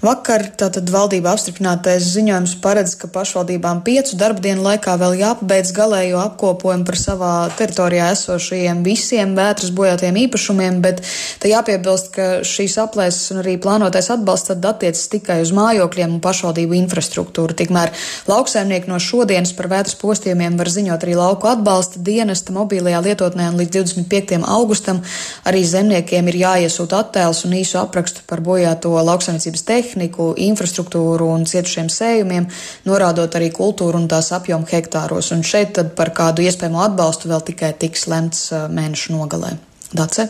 Vakar 0.02 0.42
tātad 0.58 0.88
valdība 0.90 1.30
apstiprinātais 1.30 2.08
ziņojums 2.16 2.56
paredz, 2.58 2.96
ka 2.98 3.06
pašvaldībām 3.14 3.84
piecu 3.86 4.16
darba 4.18 4.42
dienu 4.42 4.64
laikā 4.64 4.96
vēl 4.98 5.12
jāpabeidz 5.20 5.68
galējo 5.76 6.18
apkopojumu 6.24 6.82
par 6.88 6.96
savā 6.98 7.34
teritorijā 7.54 8.08
esošajiem 8.10 8.80
visiem 8.82 9.36
vētras 9.38 9.70
bojātiem 9.70 10.18
īpašumiem, 10.24 10.80
bet 10.82 11.04
te 11.38 11.52
jāpiebilst, 11.52 12.10
ka 12.16 12.26
šīs 12.42 12.74
aplēses 12.82 13.30
un 13.30 13.44
arī 13.44 13.54
plānotais 13.62 14.10
atbalsts 14.10 14.50
tad 14.50 14.66
attiecas 14.72 15.04
tikai 15.12 15.36
uz 15.44 15.54
mājokļiem 15.54 16.16
un 16.16 16.24
pašvaldību 16.26 16.76
infrastruktūru. 16.80 17.54
Tikmēr 17.62 17.94
lauksaimnieki 18.26 18.90
no 18.90 18.98
šodienas 18.98 19.54
par 19.54 19.70
vētras 19.70 19.94
postījumiem 20.02 20.58
var 20.58 20.72
ziņot 20.78 21.06
arī 21.06 21.14
lauku 21.20 21.52
atbalsta 21.52 22.02
dienesta 22.02 22.50
mobilajā 22.58 23.04
lietotnē 23.06 23.52
un 23.52 23.62
līdz 23.62 23.78
25. 23.78 24.42
augustam 24.58 24.98
arī 25.46 25.62
zemniekiem 25.62 26.34
ir 26.34 26.42
jāiesūta 26.42 27.04
attēls 27.06 27.46
un 27.46 27.54
īsu 27.62 27.78
aprakstu 27.86 28.26
par 28.26 28.42
bojāto 28.42 28.98
lauksaimniecības 28.98 29.66
tehniku 29.70 29.91
tehniku, 29.92 30.32
infrastruktūru 30.40 31.28
un 31.34 31.44
cietušiem 31.44 31.90
sējumiem, 31.92 32.48
norādot 32.88 33.34
arī 33.36 33.50
kultūru 33.52 34.00
un 34.00 34.08
tās 34.08 34.32
apjomu 34.32 34.66
hektāros. 34.70 35.32
Un 35.32 35.44
šeit 35.44 35.74
tad 35.76 35.94
par 35.96 36.12
kādu 36.16 36.42
iespējamo 36.42 36.80
atbalstu 36.80 37.28
vēl 37.28 37.44
tikai 37.44 37.74
tiks 37.76 38.08
lemts 38.08 38.50
mēnešu 38.52 39.12
nogalē. 39.16 39.56
Dace? 39.92 40.28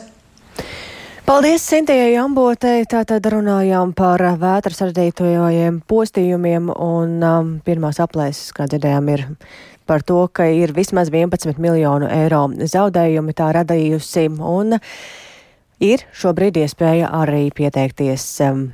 Paldies 1.23 1.63
Sintējai 1.71 2.19
Ambotei. 2.19 2.83
Tātad 2.91 3.23
runājām 3.31 3.95
par 3.95 4.21
vētras 4.41 4.83
radītojiem 4.83 5.81
postījumiem 5.87 6.73
un 6.75 7.23
um, 7.23 7.53
pirmās 7.65 8.03
aplēses, 8.03 8.51
kā 8.57 8.67
dzirdējām, 8.67 9.13
ir 9.15 9.27
par 9.87 10.03
to, 10.03 10.27
ka 10.35 10.49
ir 10.51 10.75
vismaz 10.75 11.13
11 11.15 11.63
miljonu 11.63 12.11
eiro 12.11 12.49
zaudējumi 12.51 13.39
tā 13.39 13.53
radījusi 13.55 14.29
un 14.35 14.81
ir 15.83 16.07
šobrīd 16.11 16.59
iespēja 16.65 17.15
arī 17.23 17.49
pieteikties. 17.55 18.27
Um, 18.43 18.73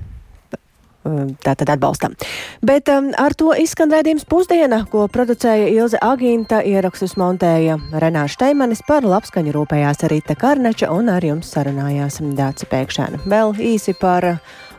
tātad 1.45 1.71
atbalstam. 1.73 2.17
Bet 2.65 2.89
um, 2.93 3.11
ar 3.19 3.35
to 3.39 3.53
izskan 3.59 3.93
redzījums 3.95 4.27
pusdiena, 4.29 4.83
ko 4.91 5.07
producēja 5.13 5.71
Ilze 5.73 6.01
Agīnta, 6.03 6.61
ierakstus 6.67 7.17
montēja 7.21 7.79
Renāša 7.93 8.39
Steimanis 8.39 8.85
par 8.89 9.07
labskaņu 9.07 9.55
rūpējās 9.57 10.05
Rīta 10.11 10.37
Karneča 10.39 10.91
un 10.95 11.11
ar 11.13 11.25
jums 11.25 11.51
sarunājās 11.55 12.21
Dāca 12.39 12.69
Pēkšēna. 12.71 13.25
Vēl 13.31 13.57
īsi 13.73 13.97
par 13.99 14.35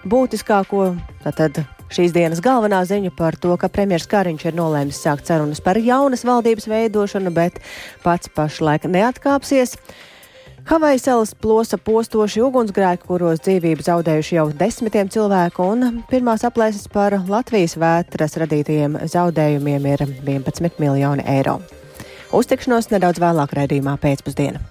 būtiskāko, 0.07 0.93
tātad 1.25 1.63
Šīs 1.89 2.11
dienas 2.13 2.37
galvenā 2.45 2.83
ziņa 2.85 3.09
par 3.17 3.33
to, 3.41 3.55
ka 3.57 3.65
premjerministrs 3.65 4.11
Kariņš 4.11 4.43
ir 4.45 4.57
nolēmis 4.59 4.99
sākt 5.01 5.25
sarunas 5.25 5.61
par 5.65 5.79
jaunas 5.81 6.21
valdības 6.27 6.69
veidošanu, 6.69 7.33
bet 7.33 7.57
pats 8.03 8.29
pašlaik 8.35 8.85
neatkāpsies. 8.85 9.73
Havajas 10.69 11.01
salas 11.01 11.31
plosa 11.33 11.79
postoši 11.81 12.43
ugunsgrēki, 12.45 13.07
kuros 13.09 13.39
dzīvību 13.41 13.81
zaudējuši 13.87 14.35
jau 14.35 14.43
desmitiem 14.53 15.09
cilvēku, 15.09 15.65
un 15.65 16.03
pirmās 16.11 16.45
aplēses 16.45 16.85
par 16.93 17.15
Latvijas 17.25 17.73
vētras 17.81 18.37
radītajiem 18.37 18.99
zaudējumiem 19.09 19.87
ir 19.95 20.05
11 20.29 20.77
miljoni 20.77 21.25
eiro. 21.25 21.57
Uztikšanos 22.37 22.91
nedaudz 22.93 23.17
vēlāk 23.17 23.57
raidījumā 23.57 23.97
pēcpusdienā. 23.97 24.61